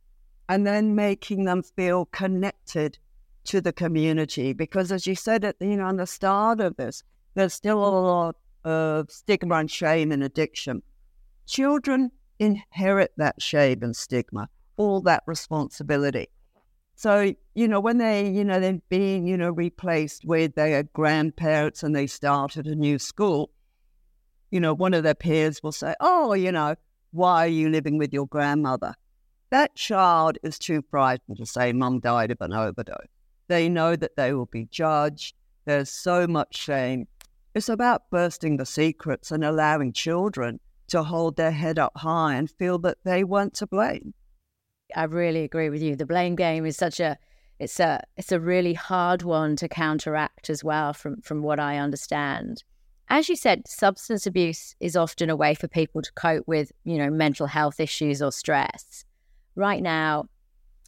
And 0.48 0.66
then 0.66 0.96
making 0.96 1.46
them 1.46 1.62
feel 1.62 2.06
connected 2.06 2.98
to 3.46 3.62
the 3.62 3.74
community. 3.74 4.54
Because 4.54 4.92
as 4.92 5.06
you 5.06 5.16
said 5.16 5.46
at 5.46 5.56
you 5.60 5.78
know, 5.78 5.96
the 5.96 6.08
start 6.08 6.60
of 6.60 6.76
this, 6.78 7.04
there's 7.36 7.54
still 7.54 7.78
a 7.78 8.02
lot 8.02 8.36
of 8.64 9.12
stigma 9.12 9.56
and 9.56 9.70
shame 9.72 10.12
and 10.12 10.24
addiction. 10.24 10.82
Children 11.46 12.12
inherit 12.40 13.12
that 13.18 13.42
shame 13.42 13.84
and 13.84 13.96
stigma, 13.96 14.50
all 14.78 15.02
that 15.02 15.24
responsibility. 15.26 16.28
So, 16.96 17.34
you 17.56 17.68
know, 17.68 17.80
when 17.80 17.98
they, 17.98 18.30
you 18.30 18.44
know, 18.44 18.60
they're 18.60 18.82
being, 18.90 19.26
you 19.26 19.38
know, 19.38 19.52
replaced 19.52 20.26
with 20.26 20.56
their 20.56 20.84
grandparents 20.84 21.82
and 21.82 21.96
they 21.96 22.08
start 22.08 22.58
at 22.58 22.68
a 22.68 22.76
new 22.76 23.00
school, 23.00 23.52
you 24.52 24.60
know, 24.60 24.74
one 24.74 24.94
of 24.94 25.04
their 25.04 25.16
peers 25.16 25.62
will 25.62 25.72
say, 25.72 25.96
Oh, 26.00 26.34
you 26.34 26.52
know, 26.52 26.76
why 27.12 27.46
are 27.46 27.50
you 27.50 27.70
living 27.70 27.98
with 27.98 28.14
your 28.14 28.28
grandmother? 28.28 28.94
That 29.50 29.76
child 29.76 30.38
is 30.44 30.60
too 30.60 30.84
frightened 30.90 31.38
to 31.38 31.46
say, 31.46 31.74
Mum 31.74 32.00
died 32.00 32.32
of 32.32 32.42
an 32.42 32.54
overdose. 32.54 33.08
They 33.48 33.68
know 33.68 33.96
that 33.96 34.16
they 34.16 34.34
will 34.34 34.46
be 34.46 34.66
judged. 34.66 35.36
There's 35.66 35.90
so 35.90 36.28
much 36.28 36.56
shame. 36.56 37.08
It's 37.56 37.70
about 37.70 38.10
bursting 38.12 38.58
the 38.58 38.66
secrets 38.66 39.32
and 39.32 39.44
allowing 39.44 39.94
children 39.94 40.60
to 40.90 41.04
hold 41.04 41.36
their 41.36 41.52
head 41.52 41.80
up 41.80 41.94
high 41.96 42.36
and 42.36 42.50
feel 42.50 42.78
that 42.80 42.98
they 43.04 43.24
weren't 43.24 43.56
to 43.56 43.68
blame. 43.68 44.14
I 44.96 45.04
really 45.04 45.44
agree 45.44 45.70
with 45.70 45.82
you. 45.82 45.96
The 45.96 46.06
blame 46.06 46.36
game 46.36 46.66
is 46.66 46.78
such 46.78 47.00
a 47.00 47.18
it's 47.60 47.80
a 47.80 48.02
it's 48.18 48.32
a 48.32 48.40
really 48.40 48.74
hard 48.74 49.22
one 49.22 49.56
to 49.58 49.68
counteract 49.68 50.50
as 50.50 50.64
well 50.64 50.94
from 50.94 51.22
from 51.22 51.42
what 51.42 51.60
I 51.60 51.78
understand. 51.78 52.64
As 53.12 53.28
you 53.28 53.36
said, 53.36 53.68
substance 53.68 54.28
abuse 54.28 54.76
is 54.80 54.96
often 54.96 55.32
a 55.32 55.36
way 55.36 55.56
for 55.56 55.68
people 55.68 56.02
to 56.02 56.12
cope 56.14 56.48
with, 56.48 56.72
you 56.84 56.98
know, 56.98 57.10
mental 57.10 57.48
health 57.48 57.80
issues 57.80 58.22
or 58.22 58.32
stress. 58.32 59.04
Right 59.56 59.82
now, 59.82 60.28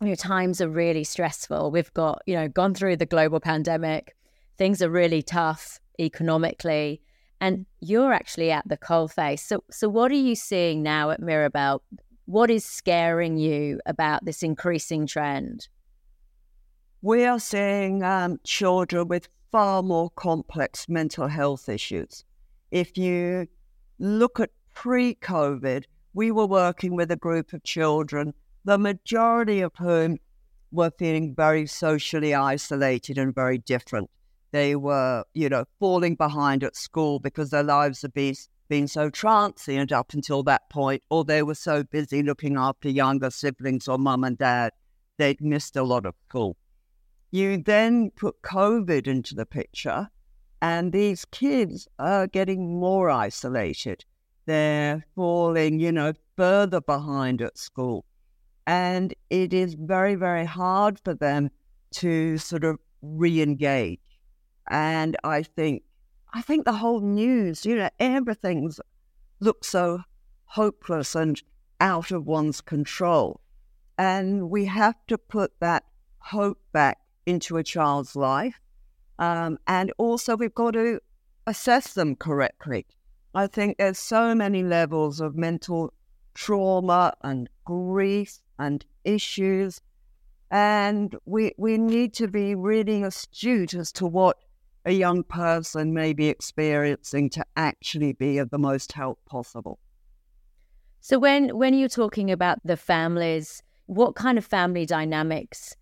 you 0.02 0.10
know, 0.10 0.16
times 0.16 0.62
are 0.62 0.70
really 0.70 1.04
stressful. 1.04 1.72
We've 1.72 1.94
got, 1.94 2.22
you 2.28 2.36
know, 2.36 2.48
gone 2.48 2.76
through 2.76 2.98
the 2.98 3.08
global 3.08 3.40
pandemic. 3.40 4.16
Things 4.58 4.84
are 4.84 4.90
really 4.90 5.24
tough 5.24 5.80
economically, 6.00 7.02
and 7.40 7.66
you're 7.80 8.14
actually 8.14 8.52
at 8.52 8.68
the 8.68 8.78
coalface. 8.78 9.40
So, 9.40 9.64
so 9.72 9.90
what 9.90 10.12
are 10.12 10.16
you 10.16 10.36
seeing 10.36 10.84
now 10.84 11.10
at 11.10 11.20
Mirabel? 11.20 11.82
What 12.26 12.52
is 12.52 12.64
scaring 12.64 13.38
you 13.38 13.80
about 13.88 14.26
this 14.26 14.44
increasing 14.44 15.08
trend? 15.08 15.68
We 17.02 17.26
are 17.26 17.40
seeing 17.40 18.04
um, 18.04 18.40
children 18.44 19.08
with 19.08 19.28
far 19.52 19.84
more 19.84 20.10
complex 20.12 20.88
mental 20.88 21.28
health 21.28 21.68
issues. 21.68 22.24
If 22.72 22.98
you 22.98 23.48
look 24.00 24.40
at 24.40 24.50
pre 24.74 25.16
COVID, 25.16 25.84
we 26.14 26.32
were 26.32 26.46
working 26.46 26.96
with 26.96 27.12
a 27.12 27.16
group 27.16 27.54
of 27.54 27.64
children, 27.64 28.34
the 28.66 28.78
majority 28.78 29.62
of 29.62 29.74
whom 29.78 30.18
were 30.72 30.92
feeling 30.98 31.36
very 31.36 31.68
socially 31.68 32.34
isolated 32.34 33.18
and 33.18 33.36
very 33.36 33.58
different. 33.58 34.10
They 34.52 34.76
were, 34.76 35.24
you 35.34 35.50
know, 35.50 35.66
falling 35.80 36.16
behind 36.16 36.64
at 36.64 36.76
school 36.76 37.20
because 37.20 37.50
their 37.50 37.64
lives 37.64 38.02
had 38.02 38.14
been, 38.14 38.36
been 38.70 38.88
so 38.88 39.10
transient 39.10 39.92
up 39.92 40.14
until 40.14 40.44
that 40.44 40.70
point, 40.70 41.04
or 41.10 41.24
they 41.24 41.44
were 41.44 41.56
so 41.56 41.84
busy 41.84 42.24
looking 42.24 42.58
after 42.58 42.90
younger 42.90 43.30
siblings 43.30 43.88
or 43.88 43.98
mum 43.98 44.24
and 44.24 44.38
dad, 44.38 44.72
they'd 45.18 45.42
missed 45.42 45.76
a 45.76 45.84
lot 45.84 46.06
of 46.06 46.16
school. 46.28 46.58
You 47.32 47.58
then 47.58 48.12
put 48.12 48.42
COVID 48.42 49.08
into 49.08 49.36
the 49.36 49.46
picture, 49.46 50.10
and 50.62 50.92
these 50.92 51.24
kids 51.26 51.88
are 51.98 52.28
getting 52.28 52.78
more 52.80 53.10
isolated. 53.10 54.04
They're 54.46 55.06
falling, 55.16 55.80
you 55.80 55.94
know, 55.94 56.14
further 56.36 56.82
behind 56.82 57.42
at 57.42 57.58
school. 57.58 58.06
And 58.68 59.14
it 59.30 59.54
is 59.54 59.76
very, 59.76 60.16
very 60.16 60.46
hard 60.46 61.00
for 61.06 61.14
them 61.14 61.50
to 61.92 62.38
sort 62.38 62.66
of 62.66 62.80
re 63.02 63.42
engage. 63.42 64.00
And 64.70 65.16
I 65.24 65.44
think, 65.44 65.84
I 66.34 66.42
think 66.42 66.66
the 66.66 66.74
whole 66.74 67.02
news, 67.02 67.66
you 67.66 67.76
know, 67.76 67.90
everything's 68.00 68.80
looks 69.40 69.70
so 69.70 70.02
hopeless 70.46 71.16
and 71.16 71.42
out 71.80 72.12
of 72.12 72.28
one's 72.28 72.62
control. 72.62 73.40
And 73.98 74.50
we 74.50 74.66
have 74.66 74.96
to 75.08 75.18
put 75.18 75.54
that 75.60 75.86
hope 76.20 76.60
back 76.72 77.00
into 77.26 77.58
a 77.58 77.64
child's 77.64 78.16
life. 78.16 78.60
Um, 79.20 79.58
and 79.68 79.92
also, 79.98 80.36
we've 80.36 80.54
got 80.54 80.72
to 80.72 81.00
assess 81.48 81.94
them 81.94 82.16
correctly. 82.16 82.86
I 83.34 83.48
think 83.48 83.78
there's 83.78 84.00
so 84.00 84.36
many 84.36 84.64
levels 84.64 85.22
of 85.22 85.36
mental 85.36 85.94
trauma 86.34 87.14
and 87.22 87.50
grief 87.66 88.40
and 88.58 88.86
issues. 89.04 89.82
And 90.50 91.16
we, 91.26 91.54
we 91.58 91.78
need 91.78 92.14
to 92.16 92.28
be 92.28 92.56
really 92.56 93.04
astute 93.04 93.74
as 93.74 93.92
to 93.94 94.06
what 94.06 94.38
a 94.86 94.92
young 94.92 95.24
person 95.24 95.94
may 95.94 96.14
be 96.14 96.28
experiencing 96.28 97.30
to 97.30 97.46
actually 97.56 98.14
be 98.14 98.38
of 98.38 98.50
the 98.50 98.58
most 98.58 98.92
help 98.92 99.20
possible. 99.26 99.80
So 101.00 101.18
when 101.18 101.58
when 101.58 101.74
you're 101.74 101.90
talking 101.90 102.30
about 102.30 102.60
the 102.64 102.78
families, 102.78 103.64
what 103.88 104.16
kind 104.16 104.38
of 104.38 104.46
family 104.46 104.86
dynamics 104.86 105.76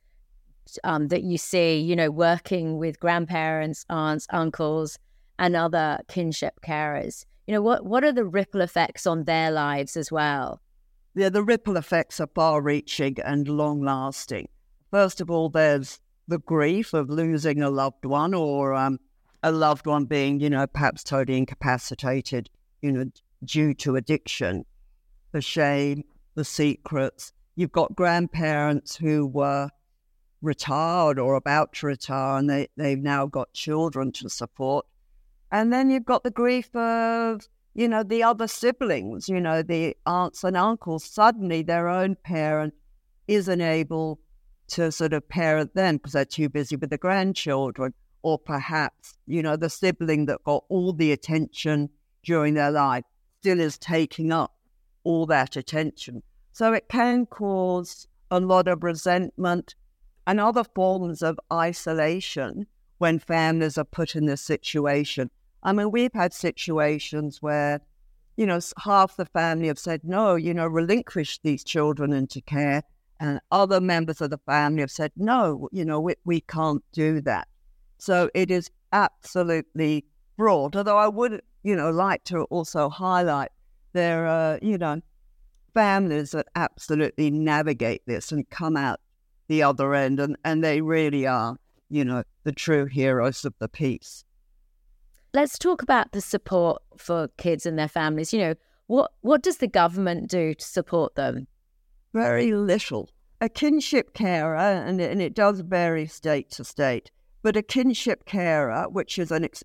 um, 0.83 1.07
that 1.07 1.23
you 1.23 1.38
see, 1.38 1.79
you 1.79 1.95
know, 1.95 2.11
working 2.11 2.77
with 2.77 2.99
grandparents, 2.99 3.85
aunts, 3.89 4.27
uncles, 4.29 4.99
and 5.38 5.55
other 5.55 5.99
kinship 6.07 6.59
carers? 6.61 7.25
You 7.47 7.53
know, 7.53 7.61
what, 7.61 7.85
what 7.85 8.03
are 8.03 8.11
the 8.11 8.25
ripple 8.25 8.61
effects 8.61 9.07
on 9.07 9.23
their 9.23 9.49
lives 9.49 9.97
as 9.97 10.11
well? 10.11 10.61
Yeah, 11.15 11.29
the 11.29 11.43
ripple 11.43 11.77
effects 11.77 12.19
are 12.19 12.29
far 12.35 12.61
reaching 12.61 13.17
and 13.25 13.47
long 13.47 13.81
lasting. 13.81 14.47
First 14.91 15.21
of 15.21 15.31
all, 15.31 15.49
there's 15.49 15.99
the 16.27 16.39
grief 16.39 16.93
of 16.93 17.09
losing 17.09 17.61
a 17.61 17.69
loved 17.69 18.05
one 18.05 18.33
or 18.33 18.73
um, 18.73 18.99
a 19.43 19.51
loved 19.51 19.88
one 19.88 20.05
being, 20.05 20.39
you 20.39 20.49
know, 20.49 20.67
perhaps 20.67 21.03
totally 21.03 21.38
incapacitated, 21.38 22.49
you 22.81 22.91
know, 22.91 23.05
due 23.43 23.73
to 23.73 23.95
addiction, 23.95 24.65
the 25.31 25.41
shame, 25.41 26.03
the 26.35 26.45
secrets. 26.45 27.33
You've 27.55 27.71
got 27.71 27.95
grandparents 27.95 28.95
who 28.95 29.25
were 29.27 29.69
retired 30.41 31.19
or 31.19 31.36
about 31.36 31.74
to 31.74 31.88
retire 31.88 32.38
and 32.38 32.50
they, 32.50 32.67
they've 32.77 33.00
now 33.00 33.25
got 33.25 33.51
children 33.53 34.12
to 34.13 34.29
support. 34.29 34.86
And 35.51 35.74
then 35.74 35.89
you've 35.89 36.05
got 36.05 36.24
the 36.24 36.31
grief 36.31 36.74
of, 36.75 37.48
you 37.74 37.88
know, 37.88 38.03
the 38.03 38.24
other 38.24 38.48
siblings, 38.48 39.27
you 39.27 39.41
know, 39.41 39.62
the 39.62 39.98
aunts 40.05 40.43
and 40.43 40.55
uncles. 40.55 41.03
Suddenly 41.03 41.63
their 41.63 41.88
own 41.88 42.15
parent 42.24 42.74
isn't 43.27 43.62
able 43.62 44.19
to 44.69 44.91
sort 44.91 45.13
of 45.13 45.27
parent 45.27 45.74
them 45.75 45.98
because 45.98 46.13
they're 46.13 46.25
too 46.25 46.50
busy 46.50 46.75
with 46.75 46.89
the 46.89 46.98
grandchildren. 46.98 47.93
Or 48.22 48.38
perhaps, 48.38 49.17
you 49.27 49.41
know, 49.41 49.55
the 49.55 49.69
sibling 49.69 50.25
that 50.25 50.43
got 50.43 50.65
all 50.69 50.91
the 50.93 51.13
attention 51.13 51.89
during 52.24 52.53
their 52.53 52.72
life 52.72 53.05
still 53.39 53.62
is 53.62 53.77
taking 53.77 54.31
up 54.31 54.53
all 55.03 55.25
that 55.27 55.55
attention. 55.55 56.22
So 56.51 56.74
it 56.74 56.89
can 56.89 57.25
cause 57.25 58.08
a 58.29 58.39
lot 58.39 58.67
of 58.67 58.84
resentment 58.84 59.75
and 60.29 60.39
other 60.39 60.63
forms 60.63 61.24
of 61.24 61.39
isolation 61.51 62.67
when 63.00 63.17
families 63.17 63.79
are 63.79 63.83
put 63.83 64.15
in 64.15 64.27
this 64.27 64.41
situation. 64.41 65.31
I 65.63 65.74
mean, 65.74 65.89
we've 65.89 66.13
had 66.13 66.36
situations 66.36 67.41
where, 67.41 67.81
you 68.38 68.45
know, 68.45 68.59
half 68.77 69.15
the 69.15 69.25
family 69.25 69.69
have 69.69 69.79
said, 69.79 70.01
no, 70.03 70.36
you 70.36 70.53
know, 70.53 70.67
relinquish 70.67 71.39
these 71.39 71.63
children 71.63 72.13
into 72.13 72.41
care. 72.41 72.83
And 73.19 73.41
other 73.51 73.81
members 73.81 74.21
of 74.21 74.29
the 74.29 74.38
family 74.45 74.81
have 74.81 74.91
said, 74.91 75.12
no, 75.15 75.67
you 75.71 75.83
know, 75.83 76.00
we, 76.00 76.13
we 76.25 76.41
can't 76.41 76.83
do 76.91 77.21
that. 77.21 77.48
So 77.98 78.29
it 78.36 78.51
is 78.51 78.69
absolutely 78.93 80.05
broad. 80.38 80.75
Although 80.75 80.98
I 80.98 81.07
would, 81.07 81.41
you 81.63 81.75
know, 81.75 81.89
like 81.89 82.24
to 82.25 82.43
also 82.51 82.88
highlight 82.88 83.50
there 83.93 84.27
are, 84.27 84.59
you 84.62 84.77
know, 84.77 85.01
families 85.74 86.31
that 86.31 86.45
absolutely 86.55 87.31
navigate 87.31 88.03
this 88.05 88.31
and 88.31 88.48
come 88.51 88.77
out 88.77 89.00
the 89.50 89.63
other 89.63 89.94
end, 89.94 90.20
and, 90.22 90.38
and 90.46 90.63
they 90.63 90.79
really 90.79 91.27
are, 91.27 91.58
you 91.89 92.06
know, 92.06 92.24
the 92.46 92.53
true 92.53 92.86
heroes 92.86 93.44
of 93.44 93.53
the 93.60 93.68
piece. 93.68 94.24
Let's 95.34 95.60
talk 95.60 95.82
about 95.82 96.13
the 96.13 96.22
support 96.22 96.82
for 96.98 97.27
kids 97.38 97.65
and 97.65 97.77
their 97.77 97.89
families. 97.89 98.32
You 98.32 98.39
know, 98.39 98.53
what 98.88 99.12
what 99.22 99.44
does 99.44 99.58
the 99.58 99.68
government 99.68 100.29
do 100.29 100.53
to 100.53 100.65
support 100.65 101.15
them? 101.15 101.48
Very 102.13 102.53
little. 102.53 103.10
A 103.41 103.50
kinship 103.50 104.13
carer, 104.13 104.56
and, 104.56 105.00
and 105.00 105.22
it 105.22 105.34
does 105.34 105.62
vary 105.62 106.08
state 106.08 106.51
to 106.51 106.63
state, 106.63 107.12
but 107.41 107.56
a 107.56 107.62
kinship 107.62 108.25
carer, 108.25 108.88
which 108.89 109.18
is 109.18 109.32
an 109.32 109.46
ex- 109.46 109.63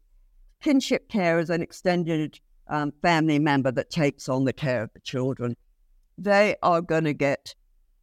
kinship 0.60 1.08
care 1.08 1.38
is 1.38 1.50
an 1.50 1.60
extended 1.60 2.38
um, 2.68 2.92
family 3.02 3.38
member 3.38 3.72
that 3.72 3.90
takes 3.90 4.28
on 4.28 4.44
the 4.44 4.52
care 4.52 4.82
of 4.82 4.92
the 4.94 5.00
children, 5.00 5.56
they 6.16 6.56
are 6.62 6.80
going 6.80 7.04
to 7.04 7.14
get 7.14 7.54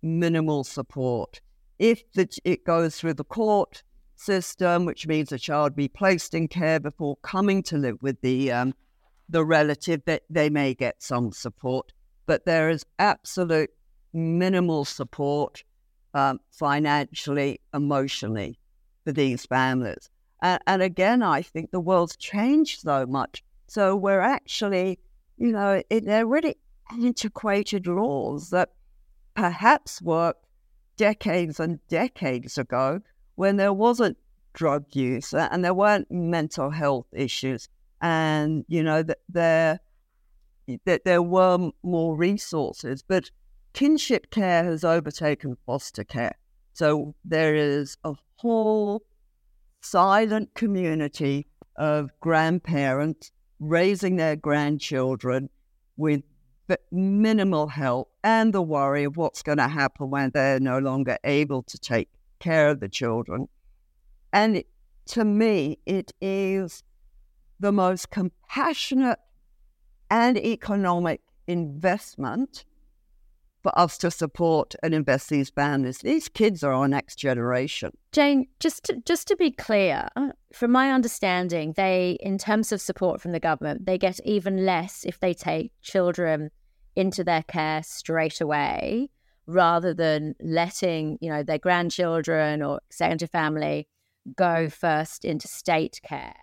minimal 0.02 0.64
support. 0.64 1.40
If 1.82 2.04
the, 2.14 2.30
it 2.44 2.64
goes 2.64 2.96
through 2.96 3.16
the 3.16 3.24
court 3.24 3.82
system, 4.16 4.86
which 4.86 5.08
means 5.08 5.30
the 5.30 5.40
child 5.40 5.76
be 5.76 5.88
placed 5.88 6.36
in 6.36 6.48
care 6.48 6.80
before 6.80 7.16
coming 7.24 7.64
to 7.64 7.78
live 7.78 7.98
with 8.04 8.22
the 8.22 8.52
um, 8.52 8.76
the 9.28 9.44
relative, 9.44 10.04
that 10.06 10.22
they 10.30 10.48
may 10.52 10.76
get 10.76 11.02
some 11.02 11.32
support, 11.32 11.92
but 12.28 12.46
there 12.46 12.70
is 12.70 12.86
absolute 13.00 13.72
minimal 14.14 14.86
support 14.86 15.64
um, 16.14 16.40
financially, 16.52 17.60
emotionally 17.74 18.60
for 19.04 19.12
these 19.12 19.48
families. 19.48 20.08
And, 20.44 20.62
and 20.68 20.82
again, 20.84 21.24
I 21.24 21.42
think 21.42 21.72
the 21.72 21.80
world's 21.80 22.16
changed 22.16 22.82
so 22.82 23.08
much. 23.08 23.44
So 23.66 23.96
we're 23.96 24.20
actually, 24.20 25.00
you 25.38 25.52
know, 25.52 25.82
it, 25.90 26.06
they're 26.06 26.28
really 26.28 26.58
antiquated 26.92 27.88
laws 27.88 28.52
that 28.52 28.70
perhaps 29.34 30.00
work 30.00 30.38
decades 31.02 31.60
and 31.60 31.80
decades 31.88 32.60
ago 32.60 33.02
when 33.34 33.56
there 33.58 33.74
wasn't 33.74 34.16
drug 34.54 34.86
use 34.92 35.34
uh, 35.34 35.48
and 35.52 35.66
there 35.66 35.74
weren't 35.74 36.12
mental 36.12 36.70
health 36.70 37.08
issues. 37.12 37.68
And, 38.02 38.66
you 38.68 38.84
know, 38.84 39.02
that 39.02 39.18
there 39.28 39.80
that 40.86 41.04
there 41.04 41.24
were 41.24 41.72
more 41.82 42.16
resources, 42.16 43.02
but 43.02 43.32
kinship 43.74 44.30
care 44.30 44.64
has 44.64 44.84
overtaken 44.84 45.58
foster 45.66 46.04
care. 46.04 46.36
So 46.74 47.16
there 47.26 47.56
is 47.56 47.98
a 48.04 48.14
whole 48.36 49.02
silent 49.82 50.54
community 50.54 51.48
of 51.78 52.12
grandparents 52.20 53.32
raising 53.60 54.18
their 54.18 54.36
grandchildren 54.36 55.50
with 55.98 56.22
minimal 56.92 57.68
help 57.68 58.12
and 58.24 58.54
the 58.54 58.62
worry 58.62 59.04
of 59.04 59.18
what's 59.18 59.44
going 59.44 59.58
to 59.58 59.68
happen 59.68 60.10
when 60.10 60.32
they're 60.32 60.60
no 60.60 60.80
longer 60.80 61.18
able 61.24 61.64
to 61.64 61.78
take 61.78 62.10
care 62.40 62.70
of 62.70 62.80
the 62.80 62.90
children. 62.90 63.48
And 64.34 64.58
it, 64.58 64.68
to 65.08 65.26
me, 65.26 65.80
it 65.86 66.12
is 66.22 66.84
the 67.60 67.72
most 67.72 68.10
compassionate 68.10 69.20
and 70.10 70.38
economic 70.38 71.22
investment 71.48 72.66
for 73.62 73.78
us 73.78 73.98
to 74.00 74.10
support 74.10 74.74
and 74.82 74.94
invest 74.94 75.30
these 75.30 75.50
families. 75.50 76.00
These 76.00 76.30
kids 76.30 76.64
are 76.64 76.74
our 76.74 76.88
next 76.88 77.18
generation. 77.18 77.92
Jane, 78.12 78.48
just 78.60 78.84
to, 78.86 78.98
just 79.06 79.28
to 79.28 79.36
be 79.36 79.52
clear, 79.52 80.08
from 80.52 80.72
my 80.72 80.92
understanding, 80.92 81.74
they, 81.78 82.18
in 82.22 82.38
terms 82.38 82.72
of 82.72 82.82
support 82.82 83.22
from 83.22 83.32
the 83.32 83.40
government, 83.40 83.86
they 83.86 83.98
get 83.98 84.20
even 84.26 84.66
less 84.66 85.06
if 85.06 85.20
they 85.20 85.34
take 85.34 85.72
children 85.82 86.50
into 86.96 87.24
their 87.24 87.44
care 87.44 87.84
straight 87.84 88.42
away, 88.42 89.10
rather 89.48 89.94
than 89.94 90.36
letting 90.42 91.18
you 91.22 91.30
know 91.30 91.44
their 91.44 91.58
grandchildren 91.58 92.62
or 92.62 92.82
second 92.90 93.28
family 93.32 93.88
go 94.36 94.70
first 94.70 95.26
into 95.26 95.48
state 95.48 96.00
care, 96.04 96.36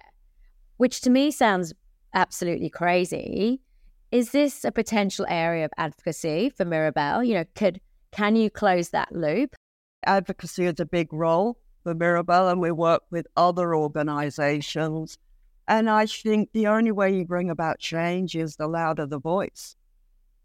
which 0.76 1.00
to 1.02 1.10
me 1.10 1.30
sounds 1.30 1.72
absolutely 2.14 2.70
crazy 2.70 3.60
is 4.10 4.30
this 4.30 4.64
a 4.64 4.72
potential 4.72 5.26
area 5.28 5.64
of 5.64 5.70
advocacy 5.76 6.50
for 6.50 6.64
Mirabel? 6.64 7.22
You 7.22 7.34
know, 7.34 7.44
could 7.54 7.80
can 8.10 8.36
you 8.36 8.50
close 8.50 8.90
that 8.90 9.14
loop? 9.14 9.54
Advocacy 10.06 10.64
is 10.64 10.80
a 10.80 10.86
big 10.86 11.12
role 11.12 11.58
for 11.82 11.94
Mirabel, 11.94 12.48
and 12.48 12.60
we 12.60 12.70
work 12.70 13.02
with 13.10 13.26
other 13.36 13.74
organizations. 13.74 15.18
And 15.66 15.90
I 15.90 16.06
think 16.06 16.50
the 16.52 16.68
only 16.68 16.92
way 16.92 17.14
you 17.14 17.26
bring 17.26 17.50
about 17.50 17.78
change 17.78 18.34
is 18.34 18.56
the 18.56 18.66
louder 18.66 19.04
the 19.04 19.18
voice. 19.18 19.76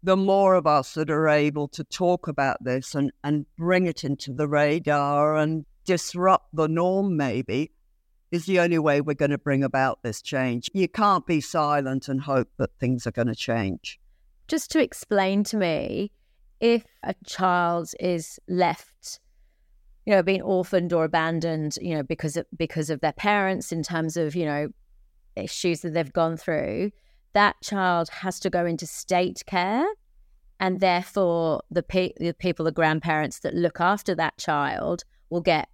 The 0.04 0.16
more 0.18 0.54
of 0.54 0.66
us 0.66 0.94
that 0.94 1.10
are 1.10 1.28
able 1.28 1.66
to 1.68 1.82
talk 1.82 2.28
about 2.28 2.62
this 2.62 2.94
and, 2.94 3.10
and 3.24 3.46
bring 3.56 3.86
it 3.86 4.04
into 4.04 4.34
the 4.34 4.46
radar 4.46 5.34
and 5.34 5.64
disrupt 5.86 6.54
the 6.54 6.68
norm, 6.68 7.16
maybe, 7.16 7.72
is 8.30 8.44
the 8.44 8.60
only 8.60 8.78
way 8.78 9.00
we're 9.00 9.14
going 9.14 9.30
to 9.30 9.38
bring 9.38 9.64
about 9.64 10.02
this 10.02 10.20
change. 10.20 10.70
You 10.74 10.88
can't 10.88 11.26
be 11.26 11.40
silent 11.40 12.08
and 12.08 12.20
hope 12.20 12.48
that 12.58 12.78
things 12.78 13.06
are 13.06 13.12
going 13.12 13.28
to 13.28 13.34
change. 13.34 13.98
Just 14.46 14.70
to 14.72 14.78
explain 14.78 15.42
to 15.44 15.56
me, 15.56 16.12
if 16.60 16.84
a 17.02 17.14
child 17.24 17.90
is 17.98 18.38
left, 18.46 19.20
you 20.04 20.12
know, 20.12 20.22
being 20.22 20.42
orphaned 20.42 20.92
or 20.92 21.04
abandoned, 21.04 21.78
you 21.80 21.96
know, 21.96 22.02
because 22.02 22.36
of, 22.36 22.44
because 22.54 22.90
of 22.90 23.00
their 23.00 23.12
parents, 23.12 23.72
in 23.72 23.82
terms 23.82 24.18
of 24.18 24.36
you 24.36 24.44
know 24.44 24.68
issues 25.34 25.80
that 25.80 25.94
they've 25.94 26.12
gone 26.12 26.36
through, 26.36 26.90
that 27.34 27.56
child 27.62 28.08
has 28.08 28.40
to 28.40 28.50
go 28.50 28.64
into 28.64 28.86
state 28.86 29.42
care, 29.46 29.86
and 30.58 30.80
therefore 30.80 31.62
the 31.70 31.82
pe- 31.82 32.14
the 32.16 32.32
people, 32.32 32.64
the 32.64 32.72
grandparents 32.72 33.40
that 33.40 33.54
look 33.54 33.80
after 33.80 34.14
that 34.14 34.38
child, 34.38 35.04
will 35.30 35.40
get 35.40 35.68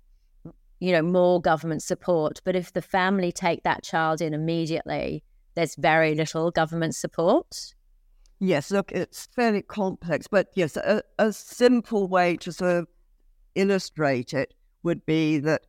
you 0.80 0.92
know, 0.92 1.02
more 1.02 1.40
government 1.40 1.82
support. 1.82 2.40
But 2.44 2.56
if 2.56 2.72
the 2.72 2.82
family 2.82 3.30
take 3.30 3.62
that 3.62 3.82
child 3.82 4.20
in 4.20 4.34
immediately, 4.34 5.22
there's 5.54 5.76
very 5.76 6.14
little 6.14 6.50
government 6.50 6.94
support. 6.94 7.74
Yes, 8.38 8.70
look, 8.70 8.90
it's 8.90 9.28
fairly 9.36 9.60
complex, 9.60 10.26
but 10.26 10.48
yes, 10.54 10.76
a, 10.78 11.02
a 11.18 11.32
simple 11.32 12.08
way 12.08 12.36
to 12.38 12.50
sort 12.50 12.76
of 12.76 12.86
illustrate 13.54 14.32
it 14.32 14.54
would 14.82 15.04
be 15.04 15.38
that, 15.40 15.66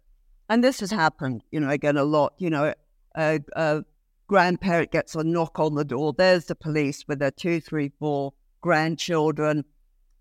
and 0.48 0.64
this 0.64 0.80
has 0.80 0.92
happened, 0.92 1.44
you 1.52 1.60
know, 1.60 1.70
again 1.70 1.98
a 1.98 2.06
lot. 2.06 2.34
You 2.38 2.50
know, 2.50 2.74
a, 3.18 3.42
a 3.58 3.84
grandparent 4.32 4.92
gets 4.92 5.14
a 5.14 5.26
knock 5.26 5.60
on 5.60 5.76
the 5.76 5.84
door. 5.84 6.14
There's 6.18 6.46
the 6.46 6.56
police 6.56 7.04
with 7.06 7.20
their 7.20 7.32
two, 7.32 7.60
three, 7.60 7.92
four 8.00 8.32
grandchildren. 8.62 9.66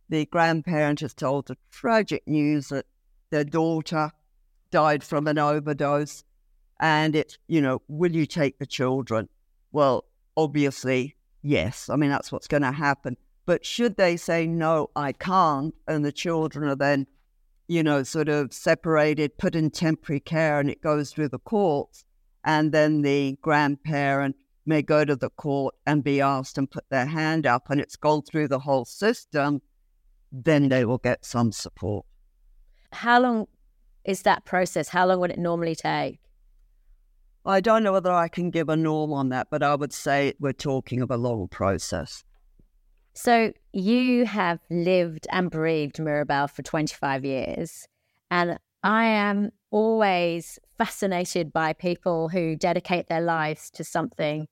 The 0.09 0.27
grandparent 0.27 1.01
is 1.01 1.15
told 1.15 1.47
the 1.47 1.57
tragic 1.71 2.27
news 2.27 2.71
that 2.71 2.87
their 3.31 3.45
daughter 3.45 4.11
died 4.73 5.05
from 5.05 5.29
an 5.29 5.39
overdose. 5.39 6.25
And 6.81 7.15
it's, 7.15 7.39
you 7.47 7.61
know, 7.61 7.83
will 7.87 8.11
you 8.11 8.27
take 8.27 8.59
the 8.59 8.67
children? 8.67 9.29
Well, 9.71 10.07
obviously, 10.37 11.15
yes. 11.43 11.89
I 11.89 11.95
mean, 11.95 12.11
that's 12.11 12.33
what's 12.33 12.49
going 12.49 12.65
to 12.65 12.73
happen. 12.73 13.17
But 13.47 13.65
should 13.65 13.97
they 13.97 14.17
say, 14.17 14.45
no, 14.45 14.91
I 14.97 15.13
can't, 15.13 15.73
and 15.87 16.05
the 16.05 16.11
children 16.11 16.69
are 16.69 16.75
then, 16.75 17.07
you 17.69 17.85
know, 17.85 18.03
sort 18.03 18.29
of 18.29 18.53
separated, 18.53 19.39
put 19.39 19.55
in 19.55 19.71
temporary 19.71 20.19
care, 20.19 20.59
and 20.59 20.69
it 20.69 20.83
goes 20.83 21.13
through 21.13 21.29
the 21.29 21.39
courts, 21.39 22.05
and 22.45 22.73
then 22.73 23.03
the 23.03 23.39
grandparent 23.43 24.37
may 24.67 24.83
go 24.83 25.05
to 25.05 25.17
the 25.17 25.31
court 25.31 25.75
and 25.87 26.05
be 26.05 26.21
asked 26.21 26.59
and 26.59 26.71
put 26.71 26.85
their 26.91 27.07
hand 27.07 27.47
up, 27.47 27.71
and 27.71 27.81
it's 27.81 27.97
gone 27.97 28.23
through 28.23 28.49
the 28.49 28.61
whole 28.61 28.85
system, 28.85 29.63
then 30.33 30.69
they 30.69 30.85
will 30.85 30.99
get 30.99 31.25
some 31.25 31.53
support. 31.53 32.07
How 32.93 33.21
long 33.21 33.47
is 34.05 34.23
that 34.23 34.45
process? 34.45 34.89
How 34.89 35.07
long 35.07 35.21
would 35.21 35.31
it 35.31 35.39
normally 35.39 35.75
take? 35.75 36.21
I 37.45 37.61
don't 37.61 37.83
know 37.83 37.93
whether 37.93 38.13
I 38.13 38.29
can 38.29 38.51
give 38.51 38.69
a 38.69 38.77
norm 38.77 39.13
on 39.13 39.31
that, 39.31 39.49
but 39.51 39.63
I 39.63 39.75
would 39.75 39.93
say 39.93 40.35
we're 40.39 40.53
talking 40.53 41.01
of 41.01 41.11
a 41.11 41.17
long 41.17 41.49
process. 41.49 42.23
So 43.15 43.53
you 43.73 44.27
have 44.27 44.61
lived 44.71 45.27
and 45.33 45.51
breathed 45.51 45.99
Mirabel 45.99 46.49
for 46.49 46.63
25 46.63 47.25
years, 47.25 47.89
and 48.31 48.59
I 48.83 49.05
am 49.05 49.51
always 49.71 50.59
fascinated 50.79 51.53
by 51.53 51.73
people 51.75 52.29
who 52.29 52.57
dedicate 52.57 53.09
their 53.09 53.21
lives 53.21 53.71
to 53.73 53.85
something 53.85 54.47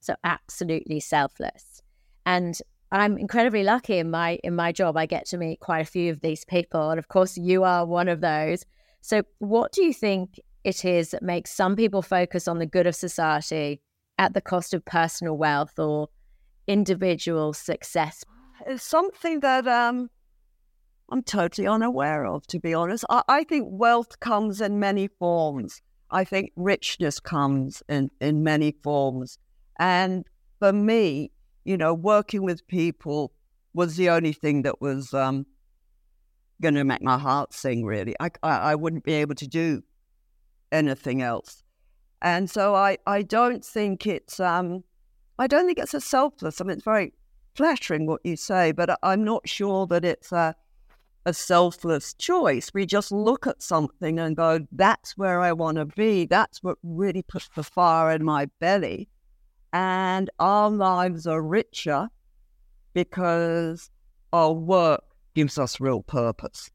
so 0.00 0.14
absolutely 0.24 1.00
selfless. 1.00 1.82
And 2.26 2.58
I'm 2.92 3.18
incredibly 3.18 3.64
lucky 3.64 3.98
in 3.98 4.10
my 4.10 4.38
in 4.44 4.54
my 4.54 4.70
job. 4.72 4.96
I 4.96 5.06
get 5.06 5.26
to 5.26 5.38
meet 5.38 5.60
quite 5.60 5.80
a 5.80 5.84
few 5.84 6.12
of 6.12 6.20
these 6.20 6.44
people, 6.44 6.90
and 6.90 6.98
of 6.98 7.08
course, 7.08 7.36
you 7.36 7.64
are 7.64 7.84
one 7.84 8.08
of 8.08 8.20
those. 8.20 8.64
So, 9.00 9.22
what 9.38 9.72
do 9.72 9.82
you 9.82 9.92
think 9.92 10.40
it 10.62 10.84
is 10.84 11.10
that 11.10 11.22
makes 11.22 11.50
some 11.50 11.76
people 11.76 12.02
focus 12.02 12.46
on 12.48 12.58
the 12.58 12.66
good 12.66 12.86
of 12.86 12.94
society 12.94 13.80
at 14.18 14.32
the 14.32 14.40
cost 14.40 14.72
of 14.74 14.84
personal 14.84 15.36
wealth 15.36 15.78
or 15.78 16.08
individual 16.66 17.52
success? 17.52 18.24
It's 18.66 18.84
something 18.84 19.40
that 19.40 19.66
um, 19.66 20.08
I'm 21.10 21.22
totally 21.22 21.66
unaware 21.66 22.26
of, 22.26 22.46
to 22.48 22.58
be 22.58 22.74
honest. 22.74 23.04
I, 23.10 23.22
I 23.28 23.44
think 23.44 23.66
wealth 23.68 24.20
comes 24.20 24.60
in 24.60 24.78
many 24.78 25.08
forms. 25.08 25.82
I 26.10 26.24
think 26.24 26.52
richness 26.56 27.20
comes 27.20 27.82
in, 27.88 28.10
in 28.20 28.42
many 28.42 28.76
forms. 28.82 29.38
And 29.78 30.24
for 30.58 30.72
me, 30.72 31.30
you 31.64 31.76
know, 31.76 31.92
working 31.94 32.42
with 32.42 32.66
people 32.68 33.32
was 33.74 33.96
the 33.96 34.10
only 34.10 34.32
thing 34.32 34.62
that 34.62 34.80
was 34.80 35.12
um, 35.12 35.46
going 36.62 36.74
to 36.74 36.84
make 36.84 37.02
my 37.02 37.18
heart 37.18 37.52
sing, 37.52 37.84
really. 37.84 38.14
I, 38.20 38.30
I, 38.42 38.56
I, 38.58 38.74
wouldn't 38.74 39.04
be 39.04 39.14
able 39.14 39.34
to 39.36 39.48
do 39.48 39.82
anything 40.70 41.22
else. 41.22 41.62
And 42.22 42.48
so 42.48 42.74
I, 42.74 42.98
I 43.06 43.22
don't 43.22 43.64
think 43.64 44.06
it's, 44.06 44.38
um, 44.40 44.84
I 45.38 45.46
don't 45.46 45.66
think 45.66 45.78
it's 45.78 45.94
a 45.94 46.00
selfless. 46.00 46.60
I 46.60 46.64
mean, 46.64 46.76
it's 46.76 46.84
very 46.84 47.12
flattering 47.56 48.06
what 48.06 48.20
you 48.24 48.36
say, 48.36 48.72
but 48.72 48.98
I'm 49.02 49.24
not 49.24 49.48
sure 49.48 49.86
that 49.88 50.04
it's 50.04 50.32
a, 50.32 50.54
a 51.26 51.32
selfless 51.32 52.14
choice. 52.14 52.70
We 52.74 52.86
just 52.86 53.10
look 53.10 53.46
at 53.46 53.62
something 53.62 54.18
and 54.18 54.36
go, 54.36 54.66
that's 54.72 55.16
where 55.16 55.40
I 55.40 55.52
want 55.52 55.78
to 55.78 55.86
be. 55.86 56.26
That's 56.26 56.62
what 56.62 56.78
really 56.82 57.22
puts 57.22 57.48
the 57.54 57.62
fire 57.62 58.10
in 58.10 58.24
my 58.24 58.46
belly. 58.60 59.08
And 59.72 60.30
our 60.38 60.70
lives 60.70 61.26
are 61.26 61.42
richer 61.42 62.08
because 62.92 63.90
our 64.32 64.52
work 64.52 65.02
gives 65.34 65.58
us 65.58 65.80
real 65.80 66.02
purpose. 66.02 66.70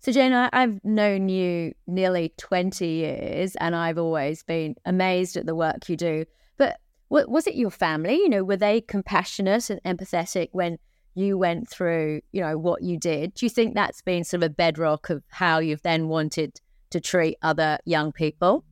So, 0.00 0.12
Jane, 0.12 0.32
I, 0.32 0.48
have 0.52 0.78
known 0.84 1.28
you 1.28 1.72
nearly 1.88 2.32
20 2.36 2.86
years 2.86 3.56
and 3.56 3.74
I've 3.74 3.98
always 3.98 4.44
been 4.44 4.76
amazed 4.84 5.36
at 5.36 5.46
the 5.46 5.56
work 5.56 5.88
you 5.88 5.96
do. 5.96 6.24
But 6.56 6.78
was 7.08 7.46
it 7.46 7.56
your 7.56 7.70
family? 7.70 8.14
You 8.14 8.28
know, 8.28 8.44
were 8.44 8.56
they 8.56 8.80
compassionate 8.80 9.70
and 9.70 9.82
empathetic 9.82 10.50
when 10.52 10.78
you 11.14 11.36
went 11.36 11.68
through, 11.68 12.20
you 12.32 12.40
know, 12.40 12.56
what 12.56 12.82
you 12.82 12.98
did? 12.98 13.34
Do 13.34 13.46
you 13.46 13.50
think 13.50 13.74
that's 13.74 14.02
been 14.02 14.24
sort 14.24 14.42
of 14.42 14.50
a 14.50 14.54
bedrock 14.54 15.10
of 15.10 15.22
how 15.28 15.58
you've 15.58 15.82
then 15.82 16.08
wanted 16.08 16.60
to 16.90 17.00
treat 17.00 17.36
other 17.42 17.78
young 17.84 18.12
people? 18.12 18.64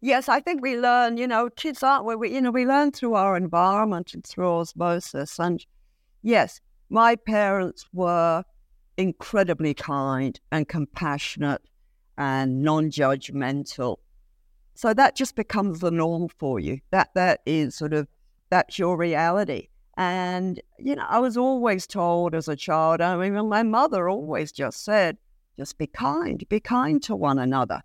Yes, 0.00 0.28
I 0.28 0.40
think 0.40 0.62
we 0.62 0.78
learn, 0.78 1.16
you 1.16 1.26
know, 1.26 1.50
kids 1.50 1.82
aren't 1.82 2.04
we, 2.04 2.32
you 2.32 2.40
know, 2.40 2.52
we 2.52 2.66
learn 2.66 2.92
through 2.92 3.14
our 3.14 3.36
environment 3.36 4.14
and 4.14 4.24
through 4.24 4.48
osmosis. 4.48 5.40
And 5.40 5.64
yes, 6.22 6.60
my 6.88 7.16
parents 7.16 7.86
were 7.92 8.44
incredibly 8.96 9.74
kind 9.74 10.38
and 10.52 10.68
compassionate 10.68 11.62
and 12.16 12.62
non-judgmental. 12.62 13.96
So 14.74 14.94
that 14.94 15.16
just 15.16 15.34
becomes 15.34 15.80
the 15.80 15.90
norm 15.90 16.28
for 16.38 16.60
you. 16.60 16.80
That 16.90 17.10
that 17.14 17.40
is 17.46 17.74
sort 17.74 17.92
of 17.92 18.06
that's 18.50 18.78
your 18.78 18.96
reality. 18.96 19.68
And, 19.98 20.60
you 20.78 20.94
know, 20.94 21.04
I 21.08 21.18
was 21.18 21.36
always 21.36 21.84
told 21.84 22.32
as 22.32 22.46
a 22.46 22.54
child, 22.54 23.00
I 23.00 23.16
mean, 23.16 23.48
my 23.48 23.64
mother 23.64 24.08
always 24.08 24.52
just 24.52 24.84
said, 24.84 25.18
just 25.58 25.76
be 25.76 25.88
kind, 25.88 26.42
be 26.48 26.60
kind 26.60 27.02
to 27.02 27.16
one 27.16 27.40
another. 27.40 27.82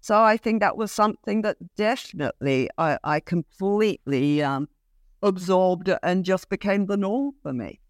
So 0.00 0.22
I 0.22 0.36
think 0.36 0.60
that 0.60 0.76
was 0.76 0.92
something 0.92 1.42
that 1.42 1.56
definitely 1.74 2.70
I, 2.78 2.98
I 3.02 3.18
completely 3.18 4.44
um, 4.44 4.68
absorbed 5.20 5.90
and 6.04 6.24
just 6.24 6.48
became 6.50 6.86
the 6.86 6.96
norm 6.96 7.32
for 7.42 7.52
me. 7.52 7.80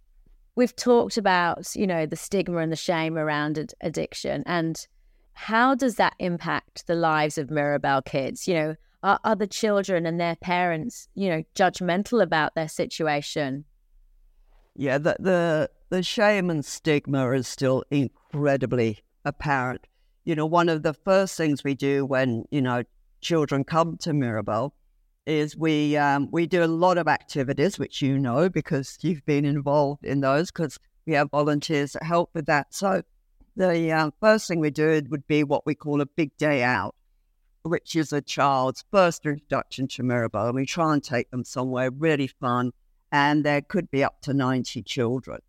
We've 0.56 0.74
talked 0.74 1.18
about, 1.18 1.76
you 1.76 1.86
know, 1.86 2.06
the 2.06 2.16
stigma 2.16 2.56
and 2.58 2.72
the 2.72 2.76
shame 2.76 3.18
around 3.18 3.58
ad- 3.58 3.74
addiction 3.82 4.42
and 4.46 4.88
how 5.34 5.74
does 5.74 5.96
that 5.96 6.14
impact 6.18 6.86
the 6.86 6.94
lives 6.94 7.36
of 7.36 7.50
Mirabel 7.50 8.00
kids? 8.00 8.48
You 8.48 8.54
know, 8.54 8.76
are 9.02 9.20
other 9.24 9.46
children 9.46 10.06
and 10.06 10.20
their 10.20 10.36
parents, 10.36 11.08
you 11.14 11.28
know, 11.28 11.42
judgmental 11.54 12.22
about 12.22 12.54
their 12.54 12.68
situation? 12.68 13.64
Yeah, 14.74 14.98
the, 14.98 15.16
the 15.18 15.70
the 15.90 16.02
shame 16.02 16.50
and 16.50 16.64
stigma 16.64 17.30
is 17.32 17.48
still 17.48 17.84
incredibly 17.90 18.98
apparent. 19.24 19.86
You 20.24 20.34
know, 20.34 20.46
one 20.46 20.68
of 20.68 20.82
the 20.82 20.94
first 20.94 21.36
things 21.36 21.64
we 21.64 21.74
do 21.74 22.04
when 22.04 22.44
you 22.50 22.62
know 22.62 22.84
children 23.20 23.64
come 23.64 23.96
to 23.98 24.12
Mirabel 24.12 24.74
is 25.26 25.56
we 25.56 25.96
um, 25.96 26.28
we 26.30 26.46
do 26.46 26.62
a 26.62 26.66
lot 26.66 26.98
of 26.98 27.08
activities, 27.08 27.78
which 27.78 28.02
you 28.02 28.18
know 28.18 28.48
because 28.48 28.98
you've 29.02 29.24
been 29.24 29.44
involved 29.44 30.04
in 30.04 30.20
those. 30.20 30.50
Because 30.50 30.78
we 31.06 31.14
have 31.14 31.30
volunteers 31.30 31.92
that 31.92 32.02
help 32.04 32.30
with 32.34 32.46
that. 32.46 32.74
So 32.74 33.02
the 33.56 33.90
uh, 33.90 34.10
first 34.20 34.46
thing 34.46 34.60
we 34.60 34.70
do 34.70 35.02
would 35.10 35.26
be 35.26 35.42
what 35.42 35.66
we 35.66 35.74
call 35.74 36.00
a 36.00 36.06
big 36.06 36.36
day 36.36 36.62
out 36.62 36.94
which 37.68 37.96
is 37.96 38.12
a 38.12 38.20
child's 38.20 38.84
first 38.90 39.24
introduction 39.26 39.88
to 39.88 40.02
Mirabel. 40.02 40.46
And 40.46 40.54
we 40.54 40.66
try 40.66 40.92
and 40.92 41.02
take 41.02 41.30
them 41.30 41.44
somewhere 41.44 41.90
really 41.90 42.26
fun, 42.26 42.72
and 43.12 43.44
there 43.44 43.62
could 43.62 43.90
be 43.90 44.04
up 44.04 44.20
to 44.22 44.34
90 44.34 44.82
children. 44.82 45.40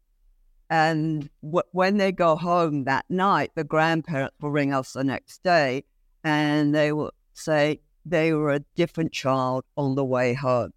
And 0.70 1.30
w- 1.42 1.64
when 1.72 1.98
they 1.98 2.12
go 2.12 2.36
home 2.36 2.84
that 2.84 3.06
night, 3.10 3.52
the 3.56 3.64
grandparents 3.64 4.36
will 4.40 4.52
ring 4.52 4.74
us 4.74 4.94
the 4.94 5.04
next 5.04 5.44
day 5.44 5.84
and 6.24 6.76
they 6.76 6.92
will 6.92 7.12
say 7.34 7.82
they 8.06 8.34
were 8.34 8.52
a 8.52 8.60
different 8.76 9.12
child 9.12 9.66
on 9.78 9.96
the 9.96 10.06
way 10.06 10.34
home 10.34 10.72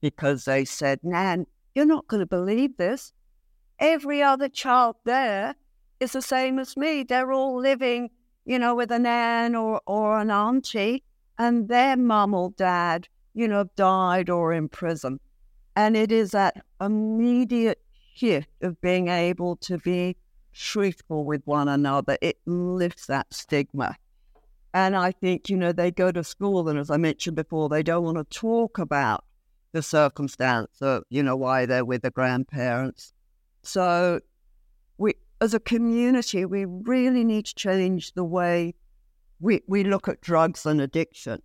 because 0.00 0.44
they 0.44 0.64
said, 0.64 1.00
Nan, 1.02 1.46
you're 1.74 1.86
not 1.86 2.06
going 2.08 2.20
to 2.20 2.26
believe 2.26 2.76
this. 2.76 3.12
Every 3.78 4.22
other 4.22 4.48
child 4.48 4.96
there 5.04 5.54
is 5.98 6.12
the 6.12 6.22
same 6.22 6.58
as 6.58 6.76
me. 6.76 7.02
They're 7.02 7.32
all 7.32 7.58
living 7.58 8.10
you 8.44 8.58
know, 8.58 8.74
with 8.74 8.90
a 8.90 8.98
nan 8.98 9.54
or, 9.54 9.80
or 9.86 10.18
an 10.18 10.30
auntie, 10.30 11.02
and 11.38 11.68
their 11.68 11.96
mum 11.96 12.34
or 12.34 12.50
dad, 12.56 13.08
you 13.34 13.48
know, 13.48 13.64
died 13.76 14.28
or 14.30 14.52
in 14.52 14.68
prison. 14.68 15.18
And 15.76 15.96
it 15.96 16.12
is 16.12 16.32
that 16.32 16.64
immediate 16.80 17.80
shift 18.14 18.50
of 18.62 18.80
being 18.80 19.08
able 19.08 19.56
to 19.56 19.78
be 19.78 20.16
truthful 20.52 21.24
with 21.24 21.42
one 21.46 21.68
another. 21.68 22.18
It 22.20 22.38
lifts 22.44 23.06
that 23.06 23.32
stigma. 23.32 23.96
And 24.74 24.96
I 24.96 25.12
think, 25.12 25.48
you 25.48 25.56
know, 25.56 25.72
they 25.72 25.90
go 25.90 26.10
to 26.12 26.24
school, 26.24 26.68
and 26.68 26.78
as 26.78 26.90
I 26.90 26.96
mentioned 26.96 27.36
before, 27.36 27.68
they 27.68 27.82
don't 27.82 28.04
want 28.04 28.16
to 28.18 28.24
talk 28.24 28.78
about 28.78 29.24
the 29.72 29.82
circumstance 29.82 30.80
of, 30.80 31.04
you 31.08 31.22
know, 31.22 31.36
why 31.36 31.66
they're 31.66 31.84
with 31.84 32.02
the 32.02 32.10
grandparents. 32.10 33.12
So 33.62 34.20
as 35.42 35.54
a 35.54 35.60
community, 35.60 36.44
we 36.44 36.64
really 36.64 37.24
need 37.24 37.46
to 37.46 37.54
change 37.56 38.12
the 38.12 38.22
way 38.22 38.72
we, 39.40 39.60
we 39.66 39.82
look 39.82 40.06
at 40.06 40.20
drugs 40.20 40.64
and 40.64 40.80
addiction. 40.80 41.42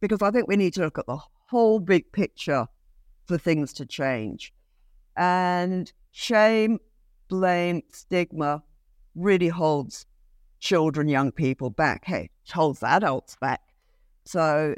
Because 0.00 0.20
I 0.20 0.32
think 0.32 0.48
we 0.48 0.56
need 0.56 0.74
to 0.74 0.80
look 0.80 0.98
at 0.98 1.06
the 1.06 1.20
whole 1.48 1.78
big 1.78 2.10
picture 2.10 2.66
for 3.26 3.38
things 3.38 3.72
to 3.74 3.86
change. 3.86 4.52
And 5.16 5.92
shame, 6.10 6.80
blame, 7.28 7.82
stigma 7.92 8.64
really 9.14 9.48
holds 9.48 10.06
children, 10.58 11.06
young 11.06 11.30
people 11.30 11.70
back. 11.70 12.04
Hey, 12.04 12.30
it 12.44 12.50
holds 12.50 12.82
adults 12.82 13.36
back. 13.40 13.60
So 14.24 14.74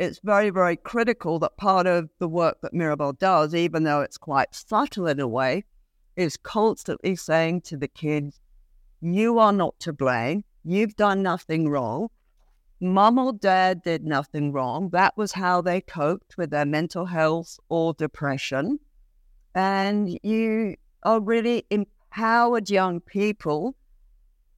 it's 0.00 0.18
very, 0.24 0.50
very 0.50 0.74
critical 0.74 1.38
that 1.38 1.56
part 1.56 1.86
of 1.86 2.08
the 2.18 2.28
work 2.28 2.62
that 2.62 2.74
Mirabel 2.74 3.12
does, 3.12 3.54
even 3.54 3.84
though 3.84 4.00
it's 4.00 4.18
quite 4.18 4.56
subtle 4.56 5.06
in 5.06 5.20
a 5.20 5.28
way, 5.28 5.64
is 6.16 6.36
constantly 6.36 7.16
saying 7.16 7.62
to 7.62 7.76
the 7.76 7.88
kids, 7.88 8.40
You 9.00 9.38
are 9.38 9.52
not 9.52 9.78
to 9.80 9.92
blame. 9.92 10.44
You've 10.64 10.96
done 10.96 11.22
nothing 11.22 11.68
wrong. 11.68 12.08
Mum 12.80 13.18
or 13.18 13.32
dad 13.32 13.82
did 13.82 14.04
nothing 14.04 14.52
wrong. 14.52 14.90
That 14.90 15.16
was 15.16 15.32
how 15.32 15.60
they 15.60 15.80
coped 15.80 16.36
with 16.36 16.50
their 16.50 16.66
mental 16.66 17.06
health 17.06 17.58
or 17.68 17.94
depression. 17.94 18.80
And 19.54 20.18
you 20.22 20.76
are 21.02 21.20
really 21.20 21.64
empowered 21.70 22.70
young 22.70 23.00
people, 23.00 23.74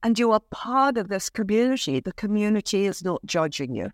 and 0.01 0.17
you 0.17 0.31
are 0.31 0.39
part 0.51 0.97
of 0.97 1.09
this 1.09 1.29
community. 1.29 1.99
The 1.99 2.13
community 2.13 2.85
is 2.85 3.03
not 3.03 3.23
judging 3.25 3.75
you. 3.75 3.91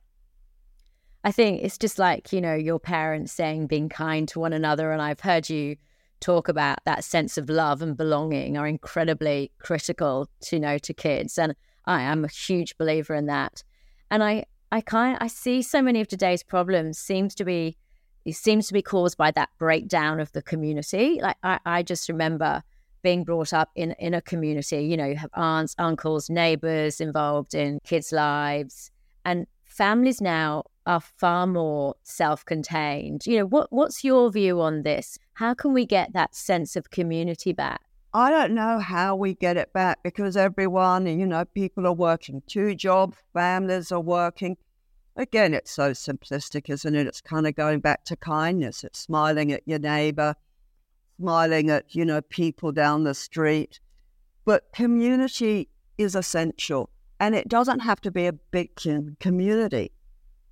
I 1.24 1.32
think 1.32 1.62
it's 1.63 1.78
just 1.78 2.00
like, 2.00 2.34
you 2.34 2.41
know, 2.41 2.56
your 2.56 2.80
parents 2.80 3.32
saying 3.32 3.67
being 3.67 3.89
kind 3.89 4.28
to 4.30 4.39
one 4.39 4.54
another. 4.54 4.91
And 4.91 5.02
I've 5.02 5.19
heard 5.19 5.50
you 5.50 5.76
talk 6.22 6.48
about 6.48 6.80
that 6.86 7.04
sense 7.04 7.38
of 7.38 7.50
love 7.50 7.82
and 7.82 7.98
belonging 7.98 8.58
are 8.58 8.68
incredibly 8.68 9.52
critical 9.60 10.30
to 10.40 10.60
know 10.60 10.78
to 10.78 10.94
kids 10.94 11.38
and 11.38 11.56
i 11.86 12.02
am 12.02 12.24
a 12.24 12.30
huge 12.30 12.78
believer 12.78 13.14
in 13.14 13.26
that. 13.26 13.64
And 14.10 14.24
i 14.24 14.46
i 14.72 14.82
kind 14.82 15.18
i 15.20 15.28
see 15.28 15.62
so 15.62 15.82
many 15.82 16.00
of 16.00 16.08
today's 16.08 16.44
problems 16.44 16.98
seems 16.98 17.36
to 17.36 17.44
be 17.44 17.78
it 18.24 18.36
seems 18.36 18.68
to 18.68 18.74
be 18.74 18.84
caused 18.84 19.18
by 19.18 19.32
that 19.32 19.50
breakdown 19.58 20.20
of 20.20 20.32
the 20.32 20.42
community. 20.42 21.20
Like 21.22 21.38
i, 21.44 21.60
I 21.66 21.84
just 21.84 22.08
remember 22.08 22.64
being 23.04 23.24
brought 23.24 23.52
up 23.52 23.70
in 23.76 23.92
in 23.94 24.14
a 24.14 24.22
community 24.22 24.84
you 24.84 24.96
know 24.96 25.06
you 25.06 25.16
have 25.16 25.32
aunts 25.34 25.76
uncles 25.80 26.30
neighbors 26.30 27.02
involved 27.02 27.56
in 27.56 27.80
kids 27.84 28.12
lives 28.12 28.92
and 29.26 29.48
families 29.66 30.22
now 30.22 30.64
are 30.86 31.02
far 31.02 31.48
more 31.48 31.96
self-contained. 32.04 33.26
You 33.26 33.39
know, 33.39 33.46
what 33.46 33.72
what's 33.72 34.04
your 34.04 34.32
view 34.32 34.62
on 34.62 34.84
this? 34.84 35.17
How 35.34 35.54
can 35.54 35.74
we 35.74 35.86
get 35.86 36.13
that 36.13 36.36
sense 36.36 36.76
of 36.76 36.91
community 36.91 37.54
back? 37.54 37.82
I 38.13 38.30
don't 38.30 38.54
know 38.54 38.80
how 38.80 39.15
we 39.15 39.36
get 39.36 39.56
it 39.56 39.72
back 39.72 40.04
because 40.04 40.36
everyone, 40.36 41.08
you 41.08 41.26
know, 41.26 41.46
people 41.46 41.88
are 41.88 41.94
working 41.94 42.41
two 42.46 42.76
jobs, 42.76 43.17
families 43.34 43.91
are 43.91 44.02
working. 44.02 44.58
Again, 45.15 45.54
it's 45.54 45.72
so 45.72 45.91
simplistic, 45.91 46.70
isn't 46.70 46.96
it? 46.96 47.08
It's 47.08 47.22
kind 47.22 47.48
of 47.48 47.56
going 47.56 47.80
back 47.80 48.04
to 48.06 48.17
kindness. 48.17 48.84
It's 48.84 49.00
smiling 49.00 49.52
at 49.54 49.62
your 49.65 49.80
neighbor, 49.80 50.36
smiling 51.20 51.70
at, 51.70 51.96
you 51.96 52.04
know, 52.04 52.22
people 52.22 52.72
down 52.72 53.04
the 53.04 53.13
street. 53.13 53.80
But 54.44 54.72
community 54.74 55.70
is 55.98 56.15
essential. 56.15 56.89
And 57.20 57.36
it 57.36 57.48
doesn't 57.48 57.80
have 57.80 58.02
to 58.02 58.12
be 58.12 58.26
a 58.26 58.34
big 58.34 58.72
community 59.20 59.91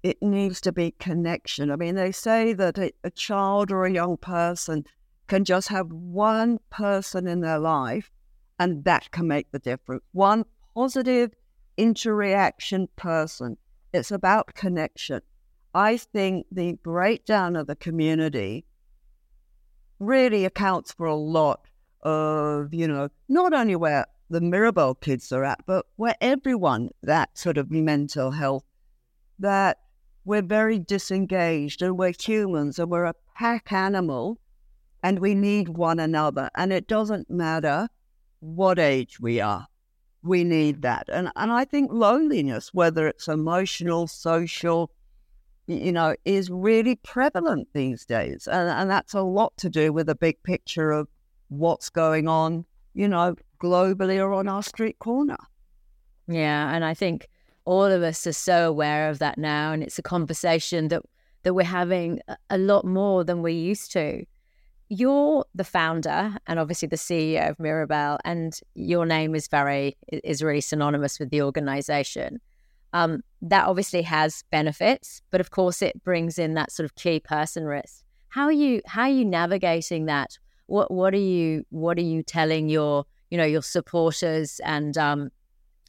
it 0.04 0.22
needs 0.22 0.62
to 0.62 0.72
be 0.72 0.92
connection. 1.00 1.72
I 1.72 1.76
mean, 1.76 1.96
they 1.96 2.12
say 2.12 2.54
that 2.54 2.78
a, 2.78 2.92
a 3.04 3.10
child 3.10 3.72
or 3.72 3.86
a 3.86 3.92
young 3.92 4.18
person 4.18 4.86
can 5.28 5.44
just 5.44 5.68
have 5.68 5.92
one 5.92 6.60
person 6.70 7.28
in 7.28 7.42
their 7.42 7.60
life, 7.60 8.10
and 8.60 8.84
that 8.86 9.12
can 9.12 9.28
make 9.28 9.52
the 9.52 9.60
difference. 9.60 10.04
One 10.12 10.46
positive 10.74 11.32
interaction 11.78 12.88
person. 12.96 13.58
It's 13.94 14.12
about 14.12 14.54
connection. 14.54 15.22
I 15.74 15.98
think 15.98 16.48
the 16.52 16.74
breakdown 16.84 17.56
of 17.56 17.68
the 17.68 17.76
community 17.76 18.66
really 20.00 20.46
accounts 20.46 20.92
for 20.92 21.06
a 21.06 21.16
lot 21.16 21.66
of, 22.02 22.74
you 22.74 22.88
know, 22.88 23.10
not 23.28 23.54
only 23.54 23.76
where 23.76 24.06
the 24.30 24.42
Mirabel 24.42 24.96
kids 24.96 25.32
are 25.32 25.44
at, 25.44 25.60
but 25.66 25.86
where 25.98 26.16
everyone 26.22 26.90
that 27.04 27.38
sort 27.38 27.58
of 27.58 27.70
mental 27.70 28.32
health, 28.32 28.64
that 29.40 29.78
we're 30.30 30.44
very 30.44 30.78
disengaged 30.78 31.82
and 31.82 31.98
we're 31.98 32.14
humans 32.14 32.78
and 32.78 32.88
we're 32.92 33.06
a 33.06 33.16
pack 33.36 33.72
animal 33.72 34.38
and 35.02 35.18
we 35.18 35.34
need 35.34 35.70
one 35.70 36.00
another. 36.00 36.52
And 36.54 36.72
it 36.72 36.88
doesn't 36.88 37.32
matter 37.32 37.88
what 38.40 38.78
age 38.78 39.20
we 39.20 39.42
are, 39.42 39.66
we 40.22 40.44
need 40.44 40.84
that. 40.84 41.10
And, 41.12 41.32
and 41.36 41.52
I 41.52 41.66
think 41.66 41.92
loneliness, 41.92 42.70
whether 42.76 43.08
it's 43.08 43.28
emotional, 43.28 44.06
social, 44.06 44.92
you 45.66 45.92
know, 45.92 46.16
is 46.26 46.52
really 46.52 46.98
prevalent 46.98 47.68
these 47.74 48.06
days. 48.06 48.48
And, 48.48 48.70
and 48.70 48.88
that's 48.88 49.16
a 49.16 49.24
lot 49.24 49.58
to 49.58 49.68
do 49.68 49.92
with 49.92 50.06
the 50.06 50.16
big 50.16 50.44
picture 50.44 50.92
of 50.92 51.08
what's 51.48 51.90
going 51.90 52.28
on, 52.28 52.66
you 52.94 53.08
know, 53.08 53.36
globally 53.60 54.20
or 54.20 54.34
on 54.34 54.48
our 54.48 54.62
street 54.62 55.00
corner. 55.00 55.38
Yeah. 56.28 56.72
And 56.72 56.86
I 56.86 56.94
think 56.94 57.28
all 57.70 57.86
of 57.86 58.02
us 58.02 58.26
are 58.26 58.34
so 58.34 58.68
aware 58.68 59.12
of 59.12 59.20
that 59.20 59.38
now, 59.38 59.72
and 59.72 59.84
it's 59.84 60.00
a 60.00 60.02
conversation 60.02 60.88
that 60.88 61.04
that 61.44 61.54
we're 61.54 61.64
having 61.64 62.20
a 62.50 62.58
lot 62.58 62.84
more 62.84 63.24
than 63.24 63.44
we 63.44 63.54
used 63.54 63.92
to. 63.92 64.26
You're 64.90 65.46
the 65.54 65.64
founder 65.64 66.36
and 66.48 66.60
obviously 66.60 66.88
the 66.88 66.96
CEO 66.96 67.52
of 67.52 67.60
Mirabel, 67.60 68.18
and 68.26 68.60
your 68.74 69.06
name 69.06 69.36
is 69.36 69.48
very 69.48 69.96
is 70.08 70.42
really 70.42 70.62
synonymous 70.62 71.20
with 71.20 71.30
the 71.30 71.44
organization. 71.44 72.42
Um, 72.94 73.22
that 73.44 73.68
obviously 73.68 74.02
has 74.02 74.44
benefits, 74.50 75.22
but 75.30 75.40
of 75.40 75.52
course 75.52 75.84
it 75.84 76.04
brings 76.04 76.40
in 76.40 76.56
that 76.56 76.72
sort 76.72 76.86
of 76.86 76.96
key 76.96 77.20
person 77.20 77.66
risk. 77.66 78.04
How 78.30 78.46
are 78.46 78.60
you 78.64 78.82
how 78.88 79.04
are 79.04 79.10
you 79.10 79.26
navigating 79.26 80.08
that? 80.08 80.40
What 80.66 80.90
what 80.90 81.14
are 81.14 81.28
you 81.36 81.66
what 81.70 82.00
are 82.00 82.10
you 82.14 82.24
telling 82.24 82.68
your 82.68 83.06
you 83.30 83.38
know 83.38 83.46
your 83.46 83.62
supporters 83.62 84.60
and 84.66 84.98
um, 84.98 85.30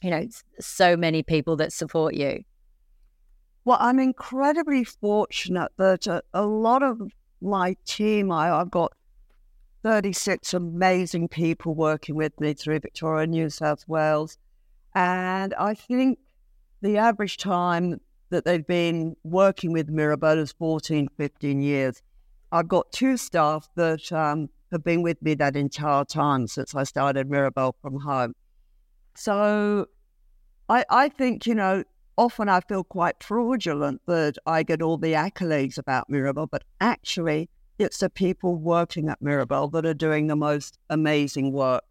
you 0.03 0.11
know 0.11 0.27
so 0.59 0.97
many 0.97 1.23
people 1.23 1.57
that 1.57 1.73
support 1.73 2.15
you? 2.15 2.45
Well, 3.65 3.79
I'm 3.81 3.99
incredibly 3.99 4.85
fortunate 4.85 5.71
that 5.77 6.07
a, 6.07 6.23
a 6.33 6.47
lot 6.47 6.83
of 6.83 7.01
my 7.43 7.77
team, 7.85 8.33
I, 8.33 8.51
I've 8.51 8.71
got 8.71 8.93
36 9.83 10.55
amazing 10.55 11.29
people 11.29 11.75
working 11.75 12.15
with 12.15 12.39
me 12.41 12.55
through 12.55 12.81
Victoria, 12.81 13.27
New 13.27 13.51
South 13.51 13.87
Wales. 13.89 14.39
And 14.95 15.55
I 15.55 15.75
think 15.75 16.19
the 16.83 16.99
average 16.99 17.37
time 17.37 18.01
that 18.31 18.45
they've 18.45 18.67
been 18.67 19.17
working 19.25 19.73
with 19.73 19.89
Mirabel 19.89 20.39
is 20.39 20.53
14, 20.53 21.09
15 21.17 21.61
years. 21.61 22.03
I've 22.53 22.69
got 22.69 22.91
two 22.93 23.17
staff 23.17 23.69
that 23.77 24.11
um, 24.13 24.49
have 24.73 24.85
been 24.85 25.03
with 25.03 25.21
me 25.23 25.35
that 25.35 25.57
entire 25.57 26.05
time 26.05 26.47
since 26.47 26.75
I 26.75 26.85
started 26.85 27.29
Mirabel 27.31 27.77
from 27.83 28.01
home. 28.01 28.35
So 29.15 29.87
I, 30.69 30.85
I 30.89 31.09
think, 31.09 31.47
you 31.47 31.55
know, 31.55 31.85
often 32.17 32.49
I 32.49 32.61
feel 32.61 32.85
quite 32.85 33.23
fraudulent 33.23 34.03
that 34.07 34.37
I 34.47 34.63
get 34.63 34.83
all 34.83 34.99
the 34.99 35.15
accolades 35.15 35.79
about 35.79 36.09
Mirabel, 36.11 36.47
but 36.47 36.65
actually 36.81 37.49
it's 37.79 37.99
the 37.99 38.11
people 38.11 38.57
working 38.57 39.09
at 39.09 39.23
Mirabel 39.23 39.69
that 39.69 39.87
are 39.87 39.95
doing 39.95 40.27
the 40.27 40.37
most 40.37 40.79
amazing 40.91 41.53
work. 41.53 41.83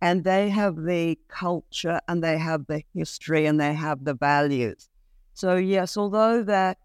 And 0.00 0.24
they 0.24 0.50
have 0.50 0.76
the 0.76 1.18
culture 1.28 2.00
and 2.08 2.22
they 2.22 2.38
have 2.38 2.66
the 2.66 2.82
history 2.94 3.46
and 3.46 3.60
they 3.60 3.74
have 3.74 4.04
the 4.04 4.14
values. 4.14 4.88
So, 5.34 5.56
yes, 5.56 5.96
although 5.96 6.42
there 6.42 6.76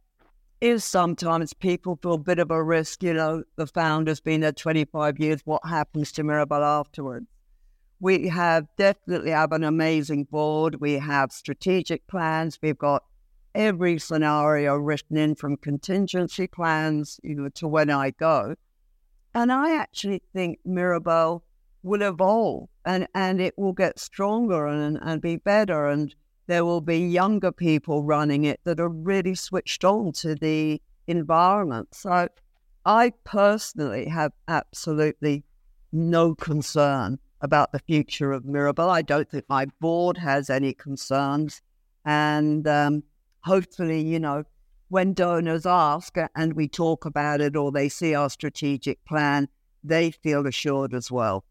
is 0.61 0.83
sometimes 0.83 1.53
people 1.53 1.97
feel 2.01 2.13
a 2.13 2.17
bit 2.17 2.39
of 2.39 2.51
a 2.51 2.63
risk, 2.63 3.03
you 3.03 3.13
know, 3.13 3.43
the 3.55 3.67
founder's 3.67 4.19
been 4.19 4.41
there 4.41 4.51
25 4.51 5.19
years, 5.19 5.41
what 5.45 5.65
happens 5.65 6.11
to 6.13 6.23
Mirabel 6.23 6.63
afterwards? 6.63 7.27
We 7.99 8.29
have 8.29 8.65
definitely 8.77 9.31
have 9.31 9.51
an 9.51 9.63
amazing 9.63 10.25
board. 10.25 10.75
We 10.79 10.93
have 10.93 11.31
strategic 11.31 12.07
plans. 12.07 12.57
We've 12.61 12.77
got 12.77 13.03
every 13.53 13.99
scenario 13.99 14.75
written 14.77 15.17
in 15.17 15.35
from 15.35 15.57
contingency 15.57 16.47
plans, 16.47 17.19
you 17.23 17.35
know, 17.35 17.49
to 17.55 17.67
when 17.67 17.89
I 17.89 18.11
go. 18.11 18.55
And 19.33 19.51
I 19.51 19.75
actually 19.75 20.21
think 20.33 20.59
Mirabel 20.65 21.43
will 21.83 22.01
evolve 22.01 22.69
and, 22.85 23.07
and 23.13 23.41
it 23.41 23.57
will 23.57 23.73
get 23.73 23.99
stronger 23.99 24.67
and, 24.67 24.97
and 25.01 25.21
be 25.21 25.35
better. 25.35 25.87
And 25.87 26.13
there 26.47 26.65
will 26.65 26.81
be 26.81 26.99
younger 26.99 27.51
people 27.51 28.03
running 28.03 28.45
it 28.45 28.59
that 28.63 28.79
are 28.79 28.89
really 28.89 29.35
switched 29.35 29.83
on 29.83 30.13
to 30.13 30.35
the 30.35 30.81
environment. 31.07 31.93
So 31.93 32.27
I 32.85 33.13
personally 33.23 34.07
have 34.07 34.31
absolutely 34.47 35.43
no 35.91 36.33
concern 36.35 37.19
about 37.41 37.71
the 37.71 37.79
future 37.79 38.31
of 38.31 38.45
Mirabel. 38.45 38.89
I 38.89 39.01
don't 39.01 39.29
think 39.29 39.45
my 39.47 39.65
board 39.79 40.17
has 40.17 40.49
any 40.49 40.73
concerns. 40.73 41.61
And 42.05 42.67
um, 42.67 43.03
hopefully, 43.41 44.01
you 44.01 44.19
know, 44.19 44.43
when 44.89 45.13
donors 45.13 45.65
ask 45.65 46.15
and 46.35 46.53
we 46.53 46.67
talk 46.67 47.05
about 47.05 47.41
it 47.41 47.55
or 47.55 47.71
they 47.71 47.89
see 47.89 48.15
our 48.15 48.29
strategic 48.29 49.03
plan, 49.05 49.47
they 49.83 50.11
feel 50.11 50.45
assured 50.47 50.93
as 50.93 51.11
well. 51.11 51.45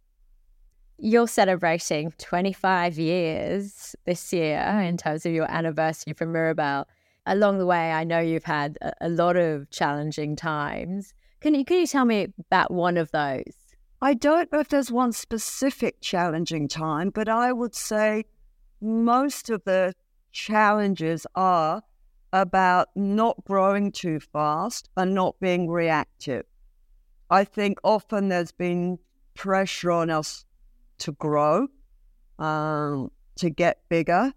You're 0.99 1.29
celebrating 1.29 2.13
25 2.19 2.99
years 2.99 3.95
this 4.05 4.33
year 4.33 4.59
in 4.83 4.97
terms 4.97 5.25
of 5.25 5.33
your 5.33 5.49
anniversary 5.51 6.13
for 6.13 6.27
Mirabel. 6.27 6.89
Along 7.25 7.59
the 7.59 7.67
way, 7.67 7.93
I 7.93 8.05
know 8.05 8.19
you've 8.19 8.45
had 8.45 8.79
a, 8.81 8.93
a 9.03 9.09
lot 9.09 9.37
of 9.37 9.71
challenging 9.71 10.35
times. 10.35 11.15
Can 11.41 11.55
you, 11.55 11.65
can 11.65 11.79
you 11.79 11.87
tell 11.87 12.05
me 12.05 12.33
about 12.39 12.73
one 12.73 12.97
of 12.97 13.13
those? 13.13 13.58
I 14.01 14.15
don't 14.15 14.53
know 14.53 14.61
if 14.61 14.69
there's 14.69 14.93
one 14.93 15.13
specific 15.13 16.01
challenging 16.01 16.69
time, 16.69 17.11
but 17.11 17.29
I 17.29 17.53
would 17.53 17.75
say 17.75 18.27
most 18.81 19.51
of 19.51 19.65
the 19.65 19.93
challenges 20.31 21.27
are 21.35 21.83
about 22.33 22.89
not 22.95 23.45
growing 23.45 23.91
too 23.91 24.21
fast 24.21 24.89
and 24.97 25.15
not 25.15 25.35
being 25.41 25.69
reactive. 25.69 26.45
I 27.29 27.43
think 27.43 27.79
often 27.83 28.29
there's 28.29 28.53
been 28.53 29.01
pressure 29.35 29.91
on 29.91 30.11
us 30.11 30.45
to 30.99 31.13
grow, 31.13 31.67
um, 32.39 33.11
to 33.37 33.51
get 33.51 33.81
bigger. 33.89 34.33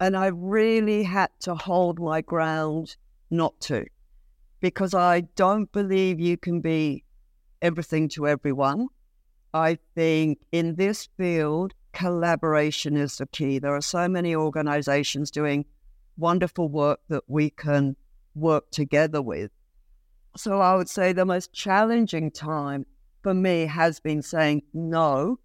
And 0.00 0.16
I 0.16 0.26
really 0.26 1.04
had 1.04 1.30
to 1.40 1.54
hold 1.54 2.00
my 2.00 2.22
ground 2.22 2.96
not 3.30 3.58
to, 3.60 3.86
because 4.60 4.94
I 4.94 5.20
don't 5.36 5.70
believe 5.70 6.18
you 6.18 6.36
can 6.36 6.60
be 6.60 7.04
everything 7.62 8.08
to 8.10 8.26
everyone. 8.26 8.88
I 9.56 9.78
think 9.94 10.38
in 10.52 10.74
this 10.74 11.08
field, 11.16 11.72
collaboration 11.94 12.94
is 12.94 13.16
the 13.16 13.26
key. 13.26 13.58
There 13.58 13.74
are 13.74 13.80
so 13.80 14.06
many 14.06 14.36
organizations 14.36 15.30
doing 15.30 15.64
wonderful 16.18 16.68
work 16.68 17.00
that 17.08 17.24
we 17.26 17.48
can 17.48 17.96
work 18.34 18.70
together 18.70 19.22
with. 19.22 19.50
So 20.36 20.60
I 20.60 20.76
would 20.76 20.90
say 20.90 21.14
the 21.14 21.24
most 21.24 21.54
challenging 21.54 22.30
time 22.30 22.84
for 23.22 23.32
me 23.32 23.64
has 23.64 23.98
been 23.98 24.20
saying 24.20 24.62
no 24.74 25.38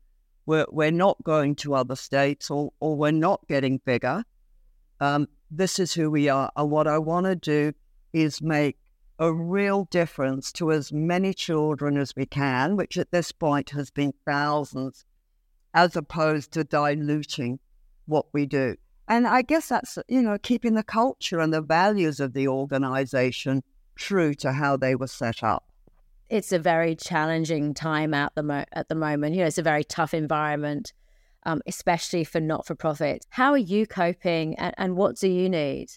we're, 0.46 0.66
we're 0.70 0.92
not 0.92 1.24
going 1.24 1.56
to 1.56 1.76
other 1.76 1.96
states 1.96 2.52
or, 2.52 2.74
or 2.82 2.98
we're 2.98 3.12
not 3.12 3.48
getting 3.48 3.80
bigger. 3.86 4.26
Um, 5.00 5.30
this 5.50 5.80
is 5.80 5.94
who 5.94 6.12
we 6.12 6.28
are. 6.28 6.52
And 6.58 6.70
what 6.70 6.86
I 6.86 6.98
want 6.98 7.28
to 7.28 7.36
do 7.36 7.72
is 8.12 8.42
make 8.42 8.78
a 9.22 9.32
real 9.32 9.86
difference 9.86 10.52
to 10.52 10.72
as 10.72 10.92
many 10.92 11.34
children 11.34 11.96
as 11.96 12.16
we 12.16 12.26
can, 12.26 12.76
which 12.76 12.98
at 12.98 13.12
this 13.12 13.32
point 13.32 13.70
has 13.70 13.92
been 13.92 14.14
thousands, 14.26 15.06
as 15.74 15.96
opposed 15.96 16.52
to 16.52 16.64
diluting 16.64 17.60
what 18.08 18.26
we 18.34 18.46
do. 18.46 18.76
And 19.08 19.28
I 19.28 19.44
guess 19.44 19.70
that's, 19.70 19.98
you 20.08 20.22
know, 20.22 20.38
keeping 20.42 20.74
the 20.74 20.84
culture 20.84 21.40
and 21.40 21.54
the 21.54 21.62
values 21.62 22.20
of 22.20 22.34
the 22.34 22.48
organization 22.48 23.64
true 23.96 24.34
to 24.34 24.52
how 24.54 24.76
they 24.76 24.96
were 24.96 25.08
set 25.08 25.44
up 25.44 25.72
it's 26.32 26.54
a 26.54 26.60
very 26.60 26.96
challenging 26.96 27.74
time 27.74 28.14
at 28.14 28.34
the 28.36 28.42
mo- 28.42 28.64
at 28.72 28.88
the 28.88 28.96
moment. 28.96 29.36
You 29.36 29.42
know, 29.42 29.48
it's 29.48 29.58
a 29.58 29.64
very 29.64 29.84
tough 29.84 30.14
environment, 30.14 30.94
um, 31.44 31.62
especially 31.68 32.24
for 32.24 32.40
not 32.40 32.66
for 32.66 32.74
profit. 32.74 33.26
How 33.30 33.52
are 33.52 33.58
you 33.58 33.86
coping, 33.86 34.56
and, 34.56 34.74
and 34.78 34.96
what 34.96 35.18
do 35.18 35.28
you 35.28 35.50
need? 35.50 35.90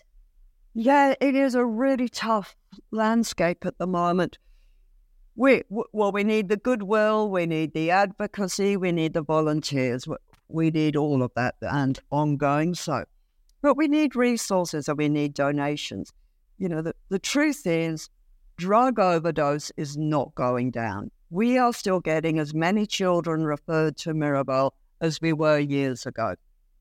Yeah, 0.75 1.15
it 1.21 1.37
is 1.37 1.55
a 1.55 1.65
really 1.65 2.09
tough 2.09 2.57
landscape 2.91 3.65
at 3.65 3.79
the 3.79 3.87
moment. 3.87 4.39
We 5.37 5.63
well, 5.69 6.13
we 6.13 6.25
need 6.25 6.49
the 6.49 6.57
goodwill, 6.57 7.31
we 7.31 7.47
need 7.47 7.75
the 7.75 7.91
advocacy, 7.91 8.77
we 8.77 8.93
need 8.93 9.15
the 9.15 9.23
volunteers, 9.23 10.07
we 10.49 10.71
need 10.71 10.97
all 10.97 11.23
of 11.23 11.33
that 11.35 11.55
and 11.61 11.99
ongoing. 12.11 12.75
So, 12.75 13.05
but 13.63 13.77
we 13.77 13.89
need 13.89 14.17
resources 14.17 14.89
and 14.89 14.99
we 14.99 15.09
need 15.09 15.35
donations. 15.35 16.13
You 16.59 16.69
know, 16.69 16.83
the, 16.83 16.95
the 17.09 17.19
truth 17.19 17.67
is 17.67 18.11
drug 18.57 18.99
overdose 18.99 19.73
is 19.77 19.97
not 19.97 20.35
going 20.35 20.71
down. 20.71 21.11
We 21.31 21.59
are 21.59 21.73
still 21.73 22.01
getting 22.01 22.39
as 22.39 22.55
many 22.55 22.87
children 22.87 23.45
referred 23.45 23.97
to 23.99 24.15
Mirabel 24.15 24.75
as 25.01 25.21
we 25.21 25.33
were 25.33 25.59
years 25.59 26.07
ago. 26.07 26.37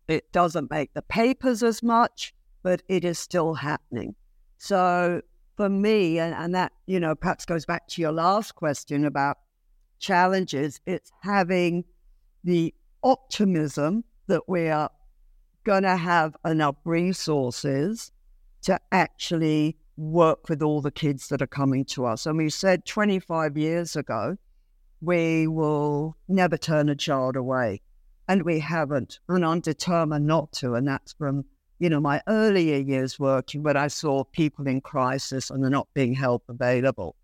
It 0.08 0.32
doesn't 0.32 0.70
make 0.70 0.94
the 0.94 1.02
papers 1.02 1.64
as 1.64 1.82
much, 1.82 2.34
but 2.63 2.82
it 2.88 3.06
is 3.06 3.19
still 3.19 3.54
happening. 3.54 4.15
So 4.58 5.21
for 5.56 5.69
me, 5.69 6.19
and, 6.19 6.34
and 6.34 6.56
that, 6.56 6.71
you 6.88 6.99
know, 6.99 7.15
perhaps 7.15 7.45
goes 7.45 7.65
back 7.65 7.88
to 7.89 8.02
your 8.02 8.12
last 8.12 8.56
question 8.56 9.06
about 9.06 9.38
challenges, 9.99 10.80
it's 10.86 11.12
having 11.21 11.84
the 12.43 12.73
optimism 13.04 14.04
that 14.28 14.41
we 14.47 14.69
are 14.69 14.89
going 15.63 15.84
to 15.84 15.95
have 15.95 16.36
enough 16.45 16.76
resources 16.86 18.12
to 18.63 18.80
actually 18.91 19.78
work 19.97 20.49
with 20.49 20.62
all 20.62 20.82
the 20.82 20.91
kids 20.91 21.28
that 21.28 21.41
are 21.41 21.47
coming 21.47 21.86
to 21.86 22.06
us. 22.06 22.26
And 22.26 22.38
we 22.38 22.49
said 22.49 22.86
25 22.86 23.58
years 23.58 23.95
ago, 23.95 24.38
we 25.02 25.47
will 25.47 26.17
never 26.28 26.58
turn 26.58 26.89
a 26.89 26.95
child 26.95 27.36
away. 27.36 27.82
And 28.28 28.43
we 28.43 28.60
haven't. 28.60 29.19
And 29.28 29.45
I'm 29.45 29.60
determined 29.60 30.26
not 30.26 30.52
to. 30.54 30.76
And 30.76 30.88
that's 30.88 31.13
from, 31.13 31.45
you 31.84 31.89
know, 31.89 32.00
my 32.00 32.22
earlier 32.28 32.78
years 32.78 33.19
working 33.19 33.62
when 33.63 33.78
I 33.78 33.88
saw 33.88 34.24
people 34.24 34.67
in 34.67 34.82
crisis 34.82 35.50
and 35.50 35.62
they're 35.62 35.69
not 35.69 35.88
being 35.93 36.13
help 36.13 36.43
available. 36.48 37.15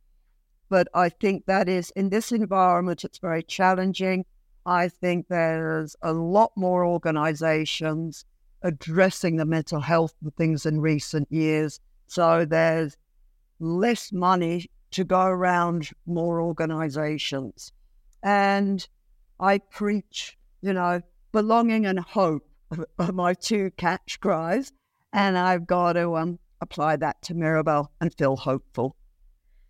But 0.67 0.87
I 0.93 1.09
think 1.09 1.45
that 1.45 1.69
is, 1.69 1.91
in 1.91 2.09
this 2.09 2.31
environment, 2.31 3.03
it's 3.03 3.19
very 3.19 3.43
challenging. 3.43 4.25
I 4.65 4.89
think 4.89 5.27
there's 5.29 5.95
a 6.01 6.13
lot 6.13 6.51
more 6.55 6.85
organizations 6.85 8.25
addressing 8.61 9.37
the 9.37 9.45
mental 9.45 9.79
health 9.79 10.13
and 10.21 10.35
things 10.35 10.65
in 10.65 10.81
recent 10.81 11.31
years 11.31 11.79
so 12.09 12.43
there's 12.43 12.97
less 13.59 14.11
money 14.11 14.69
to 14.91 15.03
go 15.03 15.21
around 15.21 15.91
more 16.07 16.41
organizations. 16.41 17.71
And 18.23 18.85
I 19.39 19.59
preach, 19.59 20.35
you 20.61 20.73
know, 20.73 21.01
belonging 21.31 21.85
and 21.85 21.99
hope 21.99 22.48
are 22.97 23.11
my 23.11 23.33
two 23.33 23.71
catch 23.77 24.19
cries. 24.19 24.71
And 25.13 25.37
I've 25.37 25.65
got 25.65 25.93
to 25.93 26.17
um, 26.17 26.39
apply 26.61 26.97
that 26.97 27.21
to 27.23 27.33
Mirabel 27.33 27.91
and 27.99 28.13
feel 28.13 28.35
hopeful. 28.35 28.95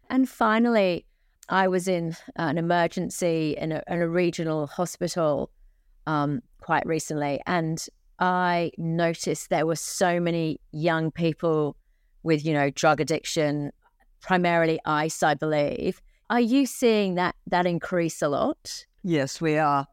And 0.10 0.28
finally, 0.28 1.06
I 1.50 1.68
was 1.68 1.88
in 1.88 2.16
an 2.36 2.58
emergency 2.58 3.56
in 3.58 3.72
a, 3.72 3.84
in 3.88 4.02
a 4.02 4.08
regional 4.08 4.68
hospital 4.68 5.50
um, 6.08 6.42
quite 6.62 6.86
recently, 6.86 7.42
and 7.46 7.86
I 8.20 8.72
noticed 8.78 9.50
there 9.50 9.66
were 9.66 9.76
so 9.76 10.20
many 10.20 10.60
young 10.72 11.12
people 11.12 11.78
with, 12.24 12.46
you 12.46 12.54
know, 12.54 12.70
drug 12.70 13.00
addiction, 13.00 13.72
primarily 14.22 14.80
ice, 14.86 15.24
I 15.24 15.36
believe. 15.36 16.02
Are 16.30 16.42
you 16.42 16.66
seeing 16.66 17.16
that 17.16 17.36
that 17.48 17.66
increase 17.66 18.22
a 18.22 18.28
lot? 18.28 18.86
Yes, 19.04 19.40
we 19.40 19.58
are. 19.58 19.88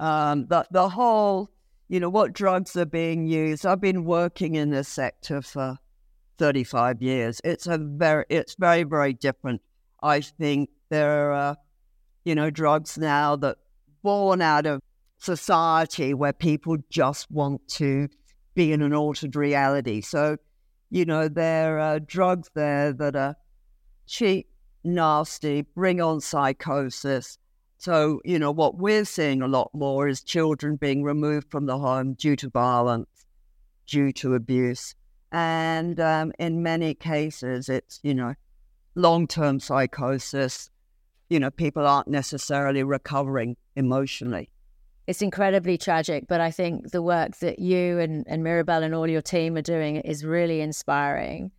Um, 0.00 0.46
the 0.46 0.66
the 0.70 0.88
whole, 0.88 1.50
you 1.90 1.98
know, 1.98 2.08
what 2.08 2.32
drugs 2.32 2.76
are 2.76 2.86
being 2.86 3.26
used. 3.26 3.66
I've 3.66 3.80
been 3.80 4.04
working 4.04 4.54
in 4.54 4.70
this 4.70 4.86
sector 4.86 5.42
for 5.42 5.76
thirty 6.38 6.62
five 6.62 7.02
years. 7.02 7.40
It's 7.42 7.66
a 7.66 7.78
very, 7.78 8.24
it's 8.30 8.54
very, 8.54 8.84
very 8.84 9.12
different. 9.12 9.60
I 10.00 10.20
think 10.20 10.70
there 10.88 11.32
are, 11.32 11.56
you 12.24 12.36
know, 12.36 12.48
drugs 12.48 12.96
now 12.96 13.34
that 13.36 13.58
born 14.04 14.40
out 14.40 14.66
of 14.66 14.80
society 15.18 16.14
where 16.14 16.32
people 16.32 16.76
just 16.90 17.28
want 17.28 17.66
to 17.70 18.08
be 18.54 18.72
in 18.72 18.82
an 18.82 18.94
altered 18.94 19.34
reality. 19.34 20.00
So, 20.00 20.36
you 20.90 21.04
know, 21.04 21.26
there 21.26 21.80
are 21.80 21.98
drugs 21.98 22.50
there 22.54 22.92
that 22.92 23.16
are 23.16 23.34
cheap, 24.06 24.46
nasty, 24.84 25.62
bring 25.62 26.00
on 26.00 26.20
psychosis. 26.20 27.36
So, 27.80 28.20
you 28.26 28.38
know, 28.38 28.50
what 28.50 28.76
we're 28.76 29.06
seeing 29.06 29.40
a 29.40 29.48
lot 29.48 29.70
more 29.72 30.06
is 30.06 30.22
children 30.22 30.76
being 30.76 31.02
removed 31.02 31.50
from 31.50 31.64
the 31.64 31.78
home 31.78 32.12
due 32.12 32.36
to 32.36 32.50
violence, 32.50 33.24
due 33.86 34.12
to 34.12 34.34
abuse. 34.34 34.94
And 35.32 35.98
um, 35.98 36.30
in 36.38 36.62
many 36.62 36.92
cases, 36.92 37.70
it's, 37.70 37.98
you 38.02 38.14
know, 38.14 38.34
long 38.96 39.26
term 39.26 39.60
psychosis. 39.60 40.68
You 41.30 41.40
know, 41.40 41.50
people 41.50 41.86
aren't 41.86 42.08
necessarily 42.08 42.82
recovering 42.82 43.56
emotionally 43.76 44.50
it's 45.06 45.22
incredibly 45.22 45.76
tragic, 45.76 46.26
but 46.28 46.40
I 46.40 46.52
think 46.52 46.92
the 46.92 47.02
work 47.02 47.36
that 47.38 47.58
you 47.58 47.98
and, 47.98 48.24
and 48.28 48.44
Mirabel 48.44 48.84
and 48.84 48.94
all 48.94 49.08
your 49.08 49.22
team 49.22 49.56
are 49.56 49.62
doing 49.62 49.96
is 49.96 50.24
really 50.24 50.60
inspiring. 50.60 51.50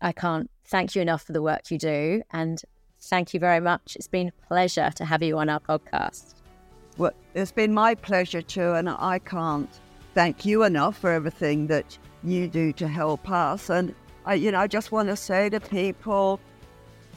I 0.00 0.12
can't 0.12 0.50
thank 0.64 0.94
you 0.94 1.02
enough 1.02 1.22
for 1.22 1.32
the 1.32 1.42
work 1.42 1.70
you 1.70 1.76
do. 1.76 2.22
And 2.30 2.62
thank 3.00 3.34
you 3.34 3.40
very 3.40 3.60
much. 3.60 3.96
It's 3.96 4.08
been 4.08 4.28
a 4.28 4.46
pleasure 4.46 4.90
to 4.96 5.04
have 5.04 5.22
you 5.22 5.38
on 5.38 5.48
our 5.48 5.60
podcast. 5.60 6.34
Well, 6.98 7.12
it's 7.34 7.52
been 7.52 7.74
my 7.74 7.94
pleasure 7.94 8.42
too. 8.42 8.72
And 8.72 8.88
I 8.88 9.18
can't 9.18 9.70
thank 10.14 10.44
you 10.44 10.62
enough 10.62 10.98
for 10.98 11.10
everything 11.10 11.66
that 11.68 11.98
you 12.24 12.48
do 12.48 12.72
to 12.74 12.88
help 12.88 13.30
us. 13.30 13.70
And 13.70 13.94
I, 14.24 14.34
you 14.34 14.50
know, 14.50 14.60
I 14.60 14.66
just 14.66 14.92
want 14.92 15.08
to 15.08 15.16
say 15.16 15.48
to 15.50 15.60
people, 15.60 16.40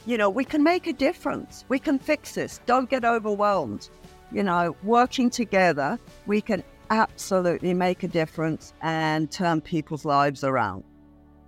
you 0.06 0.16
know, 0.16 0.30
we 0.30 0.44
can 0.44 0.62
make 0.62 0.86
a 0.86 0.92
difference. 0.92 1.64
We 1.68 1.78
can 1.78 1.98
fix 1.98 2.34
this. 2.34 2.60
Don't 2.66 2.88
get 2.88 3.04
overwhelmed 3.04 3.88
you 4.32 4.42
know, 4.42 4.76
working 4.82 5.30
together, 5.30 5.98
we 6.26 6.40
can 6.40 6.62
absolutely 6.90 7.74
make 7.74 8.02
a 8.02 8.08
difference 8.08 8.72
and 8.82 9.30
turn 9.30 9.60
people's 9.60 10.04
lives 10.04 10.44
around. 10.44 10.84